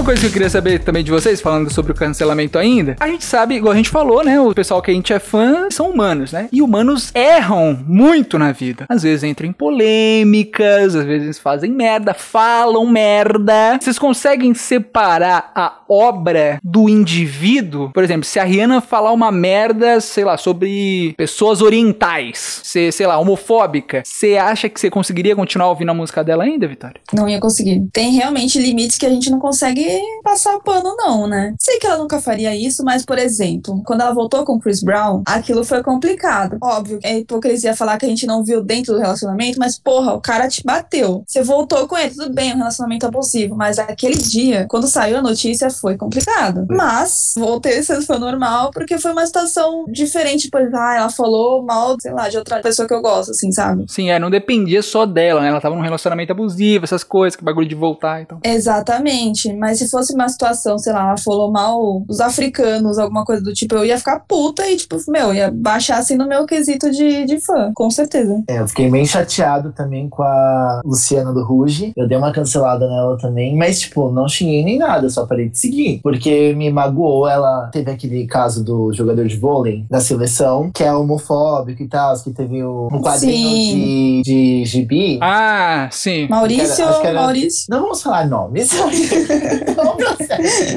[0.00, 3.06] Uma coisa que eu queria saber também de vocês, falando sobre o cancelamento ainda, a
[3.06, 4.40] gente sabe, igual a gente falou, né?
[4.40, 6.48] O pessoal que a gente é fã são humanos, né?
[6.50, 8.86] E humanos erram muito na vida.
[8.88, 13.78] Às vezes entram em polêmicas, às vezes fazem merda, falam merda.
[13.78, 17.90] Vocês conseguem separar a obra do indivíduo?
[17.92, 23.06] Por exemplo, se a Rihanna falar uma merda, sei lá, sobre pessoas orientais, ser, sei
[23.06, 27.02] lá, homofóbica, você acha que você conseguiria continuar ouvindo a música dela ainda, Vitória?
[27.12, 27.86] Não ia conseguir.
[27.92, 29.89] Tem realmente limites que a gente não consegue
[30.22, 31.54] passar pano, não, né?
[31.58, 34.82] Sei que ela nunca faria isso, mas, por exemplo, quando ela voltou com o Chris
[34.82, 36.58] Brown, aquilo foi complicado.
[36.62, 40.20] Óbvio, é hipocrisia falar que a gente não viu dentro do relacionamento, mas, porra, o
[40.20, 41.24] cara te bateu.
[41.26, 45.22] Você voltou com ele, tudo bem, um relacionamento abusivo, mas aquele dia, quando saiu a
[45.22, 46.66] notícia, foi complicado.
[46.68, 51.62] Mas, voltei ser fã normal, porque foi uma situação diferente, por exemplo, ah, ela falou
[51.62, 53.84] mal, sei lá, de outra pessoa que eu gosto, assim, sabe?
[53.88, 55.48] Sim, é, não dependia só dela, né?
[55.48, 58.38] Ela tava num relacionamento abusivo, essas coisas, que bagulho de voltar, então.
[58.44, 59.52] Exatamente.
[59.52, 63.52] Mas se fosse uma situação, sei lá, ela falou mal dos africanos, alguma coisa do
[63.52, 67.24] tipo, eu ia ficar puta e, tipo, meu, ia baixar assim no meu quesito de,
[67.24, 68.42] de fã, com certeza.
[68.48, 71.92] É, eu fiquei bem chateado também com a Luciana do Ruge.
[71.96, 75.58] Eu dei uma cancelada nela também, mas, tipo, não xinguei nem nada, só parei de
[75.58, 76.00] seguir.
[76.02, 77.26] Porque me magoou.
[77.28, 82.18] Ela teve aquele caso do jogador de vôlei da seleção, que é homofóbico e tal,
[82.20, 85.18] que teve o, um quadrinho de, de gibi.
[85.22, 86.26] Ah, sim.
[86.28, 87.66] Maurício, era- era- Maurício.
[87.70, 88.70] Não vamos falar nomes.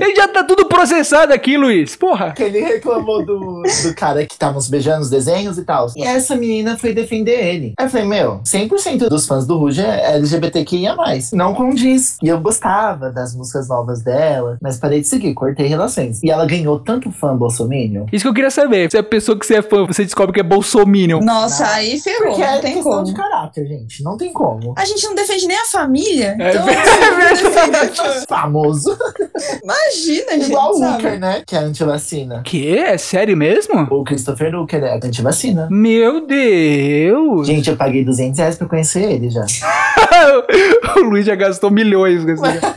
[0.02, 1.96] Ele já tá tudo processado aqui, Luiz.
[1.96, 2.32] Porra.
[2.32, 5.88] que ele reclamou do, do cara que tava nos beijando os desenhos e tal.
[5.96, 7.74] E essa menina foi defender ele.
[7.78, 10.96] Aí eu falei, meu, 100% dos fãs do Ruge é LGBTQIA+.
[11.34, 12.18] Não condiz.
[12.22, 16.22] E eu gostava das músicas novas dela, mas parei de seguir, cortei relações.
[16.24, 18.06] E ela ganhou tanto fã bolsominion.
[18.12, 18.90] Isso que eu queria saber.
[18.92, 21.20] Se a pessoa que você é fã, você descobre que é bolsominion.
[21.22, 21.72] Nossa, Não.
[21.74, 23.04] aí ferrou, Porque não é tem questão como.
[23.06, 24.04] de caráter, gente.
[24.04, 24.74] Não tem como.
[24.78, 26.36] A gente não defende nem a família.
[26.40, 28.26] É então, verdade.
[28.28, 28.72] Famoso.
[29.63, 30.49] imagina, gente.
[30.49, 30.91] Igual o?
[30.91, 31.43] Luker, né?
[31.45, 32.41] Que é antivacina.
[32.43, 32.78] Que?
[32.78, 33.88] É sério mesmo?
[33.89, 35.67] O Christopher Luker é antivacina.
[35.71, 37.47] Meu Deus!
[37.47, 39.45] Gente, eu paguei 200 reais pra conhecer ele já.
[40.97, 42.76] o Luiz já gastou milhões com esse cara.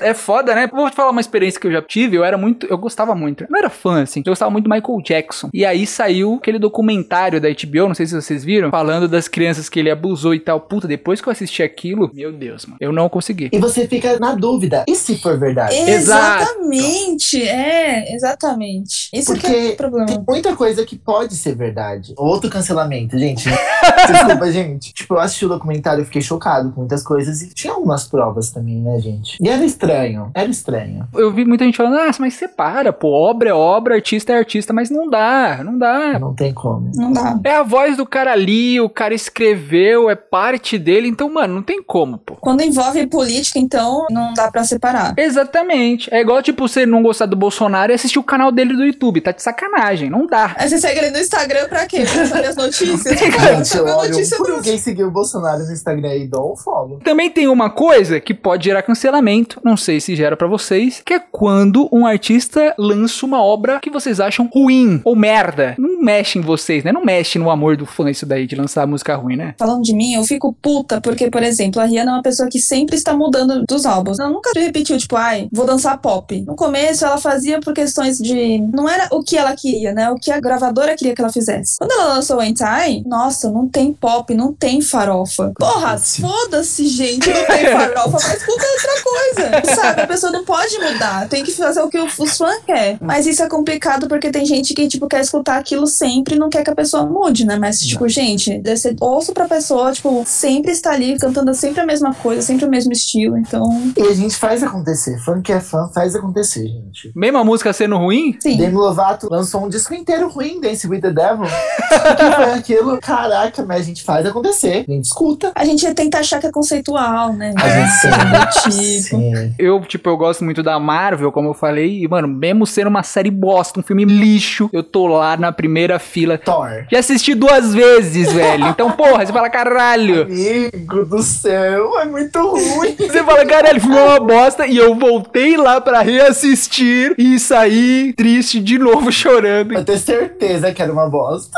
[0.00, 0.68] É foda, né?
[0.72, 2.16] Vou te falar uma experiência que eu já tive.
[2.16, 2.66] Eu era muito.
[2.66, 3.44] Eu gostava muito.
[3.44, 4.20] Eu não era fã, assim.
[4.20, 5.48] Eu gostava muito do Michael Jackson.
[5.52, 9.68] E aí saiu aquele documentário da HBO, não sei se vocês viram, falando das crianças
[9.68, 10.60] que ele abusou e tal.
[10.60, 12.78] Puta, depois que eu assisti aquilo, meu Deus, mano.
[12.80, 13.48] Eu não consegui.
[13.52, 14.84] E você fica na dúvida.
[14.88, 15.76] E se for verdade?
[15.76, 16.58] Exato.
[16.68, 19.08] Exatamente, é, exatamente.
[19.12, 20.06] Isso que é Porque o problema.
[20.06, 22.14] Tem muita coisa que pode ser verdade.
[22.16, 23.48] Outro cancelamento, gente.
[24.06, 24.92] Desculpa, gente.
[24.92, 27.42] Tipo, eu assisti o documentário e fiquei chocado com muitas coisas.
[27.42, 29.38] E tinha algumas provas também, né, gente?
[29.40, 30.30] E era estranho.
[30.34, 31.06] Era estranho.
[31.14, 33.08] Eu vi muita gente falando, ah, mas separa, pô.
[33.08, 36.18] Obra é obra, artista é artista, mas não dá, não dá.
[36.18, 36.90] Não tem como.
[36.94, 37.38] Não dá.
[37.44, 41.62] É a voz do cara ali, o cara escreveu, é parte dele, então, mano, não
[41.62, 42.36] tem como, pô.
[42.36, 45.14] Quando envolve política, então, não dá pra separar.
[45.28, 46.12] Exatamente.
[46.12, 49.20] É igual, tipo, você não gostar do Bolsonaro e assistir o canal dele do YouTube.
[49.20, 50.54] Tá de sacanagem, não dá.
[50.56, 52.04] Aí você segue ele no Instagram pra quê?
[52.10, 53.18] Pra saber as notícias?
[53.18, 54.56] Gente, notícia por do...
[54.56, 56.98] ninguém seguir o Bolsonaro no Instagram e dou um follow.
[57.00, 61.12] Também tem uma coisa que pode gerar cancelamento, não sei se gera pra vocês, que
[61.12, 65.74] é quando um artista lança uma obra que vocês acham ruim ou merda.
[65.78, 66.92] Não mexe em vocês, né?
[66.92, 69.54] Não mexe no amor do fã isso daí de lançar música ruim, né?
[69.58, 72.58] Falando de mim, eu fico puta porque, por exemplo, a Rihanna é uma pessoa que
[72.58, 74.18] sempre está mudando dos álbuns.
[74.18, 76.40] Ela nunca repetiu, tipo, ai, vou dançar pop.
[76.42, 78.58] No começo, ela fazia por questões de.
[78.72, 80.10] Não era o que ela queria, né?
[80.10, 81.78] O que a gravadora queria que ela fizesse.
[81.78, 85.52] Quando ela lançou o Anti, nossa, não tem pop, não tem farofa.
[85.58, 89.74] Porra, foda-se, gente, não tem farofa, mas escuta outra coisa.
[89.74, 90.00] Sabe?
[90.02, 92.98] A pessoa não pode mudar, tem que fazer o que os fãs querem.
[93.00, 96.62] Mas isso é complicado porque tem gente que, tipo, quer escutar aquilo sempre não quer
[96.62, 97.56] que a pessoa mude, né?
[97.56, 102.14] Mas, tipo, gente, você ouço pra pessoa, tipo, sempre está ali cantando sempre a mesma
[102.14, 103.36] coisa, sempre o mesmo estilo.
[103.38, 105.18] Então, E a gente faz acontecer.
[105.18, 107.12] Fã que é fã faz acontecer, gente.
[107.14, 108.56] Mesmo a música sendo ruim, sim.
[108.56, 111.44] Demi Lovato lançou um disco inteiro ruim, Dance with the Devil.
[111.44, 111.48] O
[112.16, 112.98] que foi aquilo?
[113.00, 114.84] Caraca, mas a gente faz acontecer.
[114.88, 115.52] A gente escuta.
[115.54, 117.54] A gente tenta achar que é conceitual, né?
[117.56, 119.02] A gente do sim.
[119.02, 119.16] tipo.
[119.16, 119.54] Sim.
[119.58, 123.02] eu, tipo, eu gosto muito da Marvel, como eu falei, e, mano, mesmo sendo uma
[123.02, 126.38] série bosta, um filme lixo, eu tô lá na primeira fila.
[126.38, 126.86] Thor.
[126.90, 128.68] Já assisti duas vezes, velho.
[128.78, 130.22] Então, porra, você fala, caralho.
[130.22, 132.94] Amigo do céu, é muito ruim.
[132.98, 134.66] Você fala, caralho, é uma bosta.
[134.66, 139.74] E eu voltei lá pra reassistir e saí triste de novo, chorando.
[139.74, 141.50] Eu tenho certeza que era uma bosta.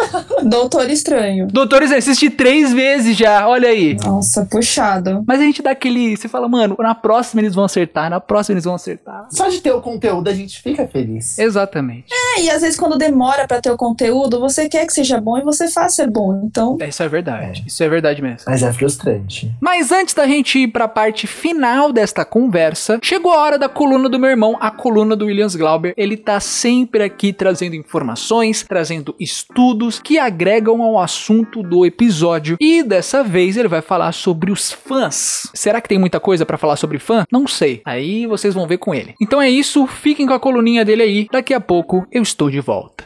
[0.42, 1.46] Doutor Estranho.
[1.48, 3.96] Doutores, eu assisti três vezes já, olha aí.
[4.02, 5.22] Nossa, puxado.
[5.26, 6.16] Mas a gente dá aquele.
[6.16, 9.26] Você fala, mano, na próxima eles vão acertar, na próxima eles vão acertar.
[9.30, 11.38] Só de ter o conteúdo a gente fica feliz.
[11.38, 12.06] Exatamente.
[12.12, 15.38] É, e às vezes quando demora pra ter o conteúdo, você quer que seja bom
[15.38, 16.42] e você faz ser bom.
[16.44, 17.64] Então, É, Isso é verdade.
[17.66, 18.40] Isso é verdade mesmo.
[18.46, 19.50] Mas é frustrante.
[19.60, 24.08] Mas antes da gente ir pra parte final desta conversa, chegou a hora da coluna
[24.08, 25.94] do meu irmão, a coluna do Williams Glauber.
[25.96, 32.56] Ele tá sempre aqui trazendo informações, trazendo estudos que agregam ao assunto do episódio.
[32.60, 35.48] E dessa vez ele vai falar sobre os fãs.
[35.54, 37.24] Será que tem muita coisa pra falar sobre fã?
[37.30, 37.80] Não sei.
[37.84, 39.14] Aí vocês vão ver com ele.
[39.20, 41.26] Então é isso, fiquem com a coluninha dele aí.
[41.30, 43.04] Daqui a pouco eu estou de volta.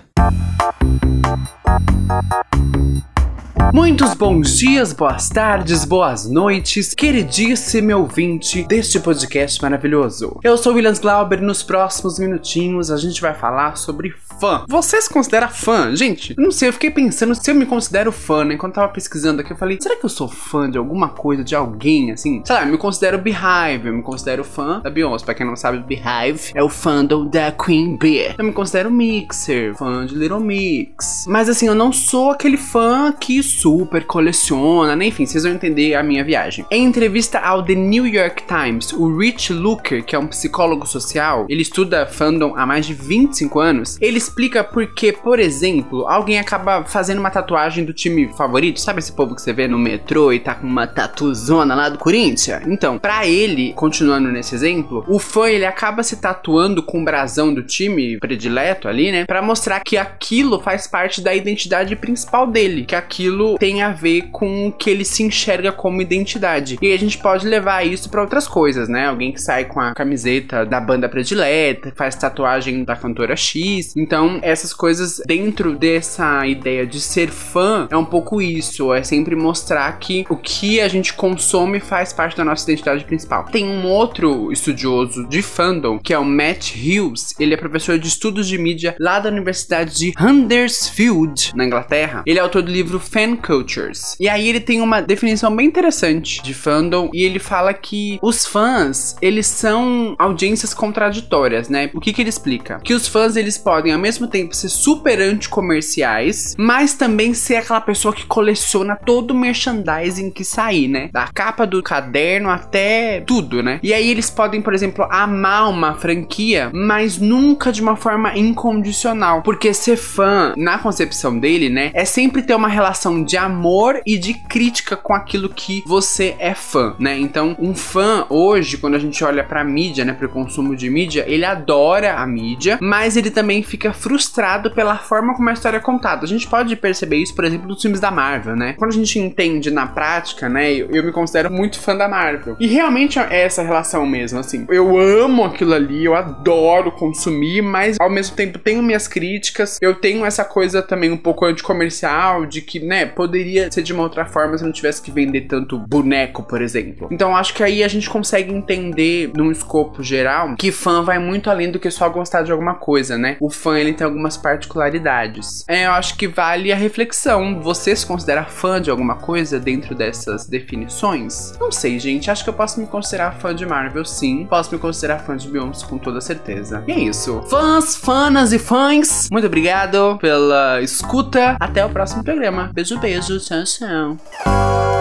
[3.72, 10.38] Muitos bons dias, boas tardes, boas noites, queridíssimo ouvinte deste podcast maravilhoso.
[10.44, 14.10] Eu sou Williams Glauber e nos próximos minutinhos a gente vai falar sobre
[14.40, 14.64] fã.
[14.68, 15.94] Você se considera fã?
[15.94, 18.56] Gente, não sei, eu fiquei pensando se eu me considero fã, né?
[18.56, 21.44] Quando eu tava pesquisando aqui, eu falei, será que eu sou fã de alguma coisa,
[21.44, 22.42] de alguém, assim?
[22.44, 25.24] Sei lá, eu me considero Beehive, eu me considero fã da Beyoncé.
[25.24, 28.34] Pra quem não sabe, Beehive é o fandom da Queen Bee.
[28.36, 31.24] Eu me considero Mixer, fã de Little Mix.
[31.28, 35.06] Mas assim, eu não sou aquele fã que super coleciona, né?
[35.06, 36.64] Enfim, vocês vão entender a minha viagem.
[36.70, 41.46] Em entrevista ao The New York Times, o Rich Looker, que é um psicólogo social,
[41.48, 46.38] ele estuda fandom há mais de 25 anos, ele explica por que, por exemplo, alguém
[46.38, 48.80] acaba fazendo uma tatuagem do time favorito.
[48.80, 51.98] Sabe esse povo que você vê no metrô e tá com uma tatuzona lá do
[51.98, 52.62] Corinthians?
[52.66, 57.52] Então, para ele, continuando nesse exemplo, o fã ele acaba se tatuando com o brasão
[57.52, 59.24] do time predileto ali, né?
[59.26, 64.28] Para mostrar que aquilo faz parte da identidade principal dele, que aquilo tem a ver
[64.32, 66.78] com o que ele se enxerga como identidade.
[66.80, 69.06] E a gente pode levar isso para outras coisas, né?
[69.06, 73.94] Alguém que sai com a camiseta da banda predileta, faz tatuagem da cantora X.
[73.96, 79.34] Então, essas coisas dentro dessa ideia de ser fã é um pouco isso, é sempre
[79.36, 83.44] mostrar que o que a gente consome faz parte da nossa identidade principal.
[83.44, 88.08] Tem um outro estudioso de fandom, que é o Matt Hughes, ele é professor de
[88.08, 92.22] estudos de mídia lá da Universidade de Huddersfield, na Inglaterra.
[92.26, 94.16] Ele é autor do livro Fan Cultures.
[94.18, 98.46] E aí ele tem uma definição bem interessante de fandom e ele fala que os
[98.46, 101.90] fãs, eles são audiências contraditórias, né?
[101.94, 102.80] O que que ele explica?
[102.82, 107.80] Que os fãs, eles podem ao mesmo tempo ser super anticomerciais, mas também ser aquela
[107.80, 111.08] pessoa que coleciona todo o merchandising que sair, né?
[111.10, 113.80] Da capa do caderno até tudo, né?
[113.82, 119.40] E aí eles podem, por exemplo, amar uma franquia, mas nunca de uma forma incondicional,
[119.42, 124.18] porque ser fã, na concepção dele, né, é sempre ter uma relação de amor e
[124.18, 127.18] de crítica com aquilo que você é fã, né?
[127.18, 131.24] Então, um fã hoje, quando a gente olha pra mídia, né, pro consumo de mídia,
[131.26, 135.80] ele adora a mídia, mas ele também fica frustrado pela forma como a história é
[135.80, 136.24] contada.
[136.24, 138.74] A gente pode perceber isso, por exemplo, nos filmes da Marvel, né?
[138.78, 142.56] Quando a gente entende na prática, né, eu, eu me considero muito fã da Marvel.
[142.58, 144.66] E realmente é essa relação mesmo, assim.
[144.68, 149.78] Eu amo aquilo ali, eu adoro consumir, mas ao mesmo tempo tenho minhas críticas.
[149.80, 154.02] Eu tenho essa coisa também um pouco anticomercial de que, né, poderia ser de uma
[154.02, 157.08] outra forma se não tivesse que vender tanto boneco, por exemplo.
[157.10, 161.50] Então acho que aí a gente consegue entender num escopo geral que fã vai muito
[161.50, 163.36] além do que só gostar de alguma coisa, né?
[163.40, 165.64] O fã ele tem algumas particularidades.
[165.68, 167.60] É, eu acho que vale a reflexão.
[167.60, 171.52] Você se considera fã de alguma coisa dentro dessas definições?
[171.58, 172.30] Não sei, gente.
[172.30, 174.46] Acho que eu posso me considerar fã de Marvel, sim.
[174.46, 176.84] Posso me considerar fã de Beyoncé com toda certeza.
[176.86, 177.42] E é isso.
[177.48, 181.56] Fãs, fanas e fãs, muito obrigado pela escuta.
[181.60, 182.70] Até o próximo programa.
[182.72, 183.38] Beijo, beijo.
[183.38, 184.93] Tchau, tchau.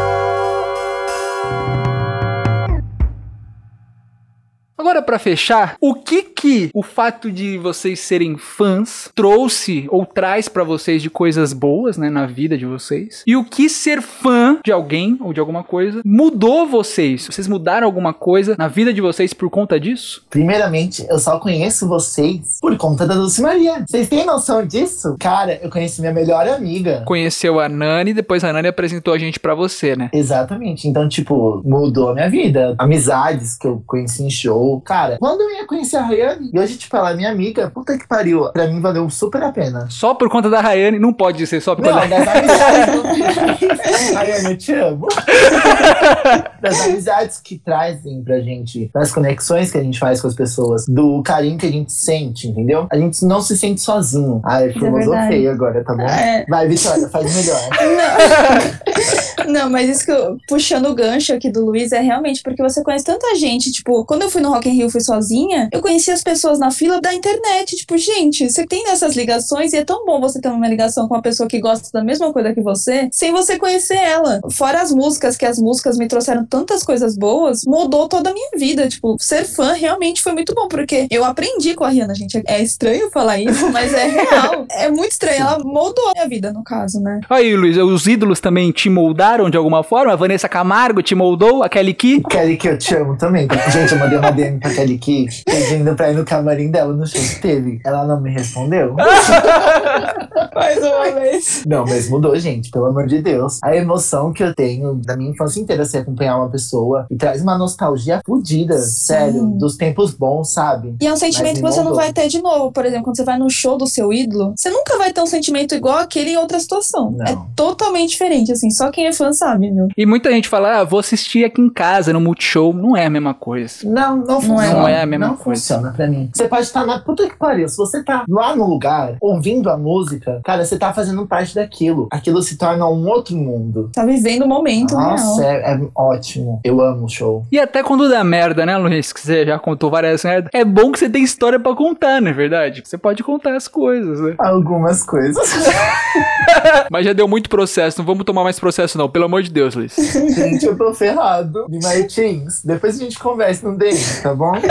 [4.83, 10.49] Agora pra fechar, o que que o fato de vocês serem fãs trouxe ou traz
[10.49, 13.23] pra vocês de coisas boas, né, na vida de vocês?
[13.25, 17.27] E o que ser fã de alguém ou de alguma coisa mudou vocês?
[17.31, 20.25] Vocês mudaram alguma coisa na vida de vocês por conta disso?
[20.29, 23.85] Primeiramente, eu só conheço vocês por conta da Dulce Maria.
[23.87, 25.15] Vocês têm noção disso?
[25.17, 27.03] Cara, eu conheci minha melhor amiga.
[27.05, 30.09] Conheceu a Nani, depois a Nani apresentou a gente pra você, né?
[30.11, 30.89] Exatamente.
[30.89, 32.75] Então, tipo, mudou a minha vida.
[32.77, 34.72] Amizades que eu conheci em show.
[34.81, 37.97] Cara, quando eu ia conhecer a Rayane, e hoje, tipo, ela é minha amiga, puta
[37.97, 38.51] que pariu.
[38.51, 39.87] Pra mim valeu super a pena.
[39.89, 42.23] Só por conta da Rayane, não pode ser só por Não, conta da.
[44.19, 45.07] Rayane, eu te amo.
[46.61, 50.85] das amizades que trazem pra gente, das conexões que a gente faz com as pessoas,
[50.87, 52.87] do carinho que a gente sente, entendeu?
[52.91, 54.41] A gente não se sente sozinho.
[54.43, 55.47] Ai, é filosofei verdade.
[55.47, 56.03] agora, tá bom?
[56.03, 56.45] É.
[56.47, 57.59] Vai, Vitória, faz melhor.
[59.47, 59.63] Não.
[59.63, 62.83] Não, mas isso que eu, puxando o gancho aqui do Luiz é realmente porque você
[62.83, 63.71] conhece tanta gente.
[63.71, 66.71] Tipo, quando eu fui no Rock in Rio, fui sozinha, eu conheci as pessoas na
[66.71, 67.75] fila da internet.
[67.75, 71.15] Tipo, gente, você tem essas ligações e é tão bom você ter uma ligação com
[71.15, 74.41] uma pessoa que gosta da mesma coisa que você, sem você conhecer ela.
[74.51, 78.49] Fora as músicas, que as músicas me trouxeram tantas coisas boas, mudou toda a minha
[78.57, 78.87] vida.
[78.87, 82.41] Tipo, ser fã realmente foi muito bom, porque eu aprendi com a Rihanna, gente.
[82.47, 84.65] É estranho falar isso, mas é real.
[84.71, 85.41] É muito estranho.
[85.41, 87.21] Ela moldou a minha vida, no caso, né?
[87.29, 90.13] Aí, Luiz, os ídolos também te moldaram de alguma forma?
[90.13, 91.63] A Vanessa Camargo te moldou?
[91.63, 92.21] A Kelly Key?
[92.29, 93.47] Kelly que eu te amo também.
[93.71, 97.05] Gente, eu mandei uma DM pra Kelly Key pedindo pra ir no camarim dela no
[97.05, 97.79] show que teve.
[97.85, 98.95] Ela não me respondeu.
[100.55, 101.63] Mais uma vez.
[101.65, 103.59] Não, mas mudou, gente, pelo amor de Deus.
[103.63, 107.41] A emoção que eu tenho da minha infância inteira, se acompanhar uma pessoa e traz
[107.41, 110.95] uma nostalgia fodida, sério, dos tempos bons, sabe?
[111.01, 112.01] E é um sentimento que você não moldou.
[112.01, 112.71] vai ter de novo.
[112.71, 115.25] Por exemplo, quando você vai no show do seu ídolo, você nunca vai ter um
[115.25, 117.11] sentimento igual aquele em outra situação.
[117.11, 117.25] Não.
[117.25, 118.69] É totalmente diferente, assim.
[118.69, 119.87] Só quem é fã sabe, viu?
[119.97, 122.73] E muita gente fala, ah, vou assistir aqui em casa, no Multishow.
[122.73, 123.75] Não é a mesma coisa.
[123.83, 124.73] Não, não funciona.
[124.73, 125.61] Não é a mesma não coisa.
[125.61, 126.29] funciona pra mim.
[126.33, 127.67] Você pode estar na puta que pariu.
[127.67, 132.07] Se você tá lá no lugar, ouvindo a música, cara, você tá fazendo parte daquilo.
[132.11, 133.89] Aquilo se torna um outro mundo.
[133.93, 135.53] Tá vivendo o momento Nossa, real.
[135.53, 136.59] é, é ótimo.
[136.63, 137.45] Eu amo o show.
[137.51, 139.13] E até quando dá merda, né, Luiz?
[139.13, 140.49] Que você já contou várias merdas.
[140.53, 142.81] É bom que você tem história pra contar, não é verdade?
[142.83, 144.35] Você pode contar as coisas, né?
[144.39, 145.43] Algumas coisas.
[146.91, 149.09] Mas já deu muito processo, não vamos tomar mais processo, não.
[149.09, 149.95] Pelo amor de Deus, Luiz.
[150.35, 151.65] gente, eu tô ferrado.
[151.69, 154.53] Me Martins, depois a gente conversa no DM, tá bom?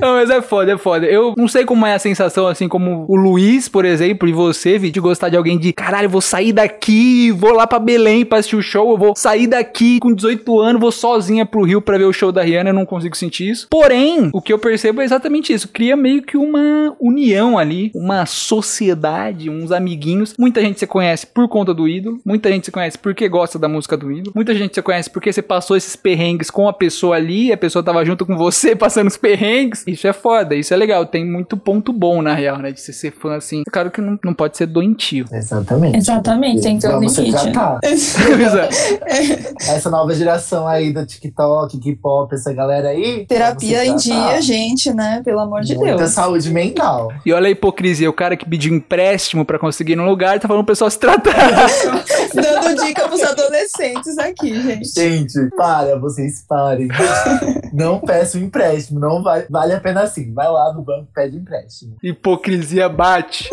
[0.00, 1.06] Não, mas é foda, é foda.
[1.06, 4.75] Eu não sei como é a sensação, assim, como o Luiz, por exemplo, e você,
[4.78, 8.38] Vi, de gostar de alguém de caralho, vou sair daqui, vou lá pra Belém pra
[8.38, 11.98] assistir o show, eu vou sair daqui com 18 anos, vou sozinha pro Rio pra
[11.98, 13.66] ver o show da Rihanna, eu não consigo sentir isso.
[13.70, 15.68] Porém, o que eu percebo é exatamente isso.
[15.68, 20.34] Cria meio que uma união ali, uma sociedade, uns amiguinhos.
[20.38, 23.68] Muita gente você conhece por conta do ídolo, muita gente você conhece porque gosta da
[23.68, 27.16] música do ídolo, muita gente você conhece porque você passou esses perrengues com a pessoa
[27.16, 29.84] ali, a pessoa tava junto com você passando os perrengues.
[29.86, 31.06] Isso é foda, isso é legal.
[31.06, 32.72] Tem muito ponto bom, na real, né?
[32.72, 33.62] De você ser fã assim.
[33.70, 35.26] Claro que não, não pode ser doentio.
[35.32, 35.96] Exatamente.
[35.96, 37.32] Exatamente, tem que ter um limite.
[37.32, 37.80] tratar.
[37.84, 38.76] Exato.
[39.68, 43.26] Essa nova geração aí do TikTok, K-pop, essa galera aí.
[43.26, 44.02] Terapia em tratar.
[44.02, 45.22] dia, gente, né?
[45.24, 46.10] Pelo amor de Muita Deus.
[46.10, 47.12] saúde mental.
[47.24, 50.48] e olha a hipocrisia, o cara que pediu empréstimo pra conseguir ir no lugar tá
[50.48, 51.34] falando pro pessoal se tratar.
[52.34, 54.88] Dando dica pros adolescentes aqui, gente.
[54.94, 56.88] Gente, para, vocês parem.
[57.72, 60.32] não peça um empréstimo, não vale, vale a pena assim.
[60.32, 61.96] Vai lá no banco, pede empréstimo.
[62.02, 63.48] Hipocrisia bate.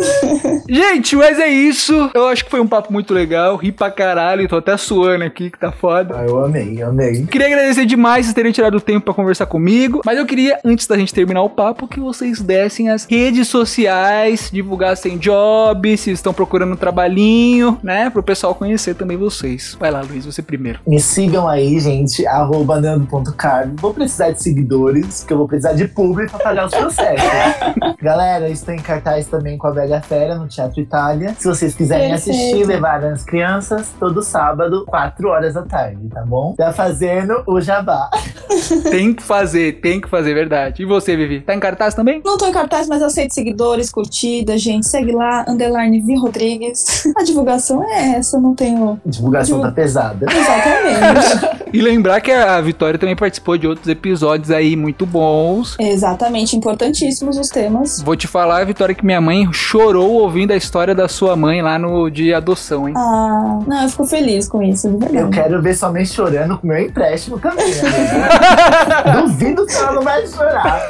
[0.70, 2.10] Gente, mas é isso.
[2.14, 3.56] Eu acho que foi um papo muito legal.
[3.56, 4.48] Ri pra caralho.
[4.48, 6.16] Tô até suando aqui, que tá foda.
[6.18, 7.26] Ah, eu amei, amei.
[7.26, 10.02] Queria agradecer demais vocês terem tirado o tempo pra conversar comigo.
[10.06, 14.50] Mas eu queria, antes da gente terminar o papo, que vocês dessem as redes sociais,
[14.52, 18.10] divulgassem job, se estão procurando um trabalhinho, né?
[18.10, 19.76] Pro pessoal conhecer também vocês.
[19.80, 20.80] Vai lá, Luiz, você primeiro.
[20.88, 23.76] Me sigam aí, gente, arroba nando.carmo.
[23.78, 27.28] Vou precisar de seguidores, porque eu vou precisar de público pra pagar os processos.
[28.02, 31.36] Galera, estou em cartaz também com a Bela Fera no Teatro Itália.
[31.40, 32.38] Se vocês quiserem Perfeito.
[32.38, 36.54] assistir, levar as crianças, todo sábado, 4 horas da tarde, tá bom?
[36.56, 38.12] Tá fazendo o jabá.
[38.92, 40.84] Tem que fazer, tem que fazer, verdade.
[40.84, 41.42] E você, Vivi?
[41.42, 42.22] Tá em cartaz também?
[42.24, 44.86] Não tô em cartaz, mas aceito seguidores, curtidas, gente.
[44.86, 47.08] Segue lá, underline Vi Rodrigues.
[47.18, 49.02] A divulgação é essa, não tenho.
[49.04, 50.28] Divulgação tá pesada.
[50.32, 51.64] Exatamente.
[51.74, 55.76] E lembrar que a Vitória também participou de outros episódios aí muito bons.
[55.80, 58.00] Exatamente, importantíssimos os temas.
[58.00, 61.78] Vou te falar, Vitória, que minha mãe chorou ouvindo a história da sua mãe lá
[61.78, 62.96] no de adoção, hein?
[62.98, 66.66] Ah, não, eu fico feliz com isso, de Eu quero ver sua mãe chorando com
[66.68, 67.66] meu empréstimo também.
[67.80, 69.22] amiga.
[69.22, 70.82] Duvido que ela não vai chorar.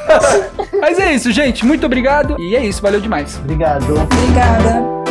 [0.80, 1.66] Mas é isso, gente.
[1.66, 2.40] Muito obrigado.
[2.40, 3.38] E é isso, valeu demais.
[3.44, 3.94] Obrigado.
[3.94, 5.03] Obrigada.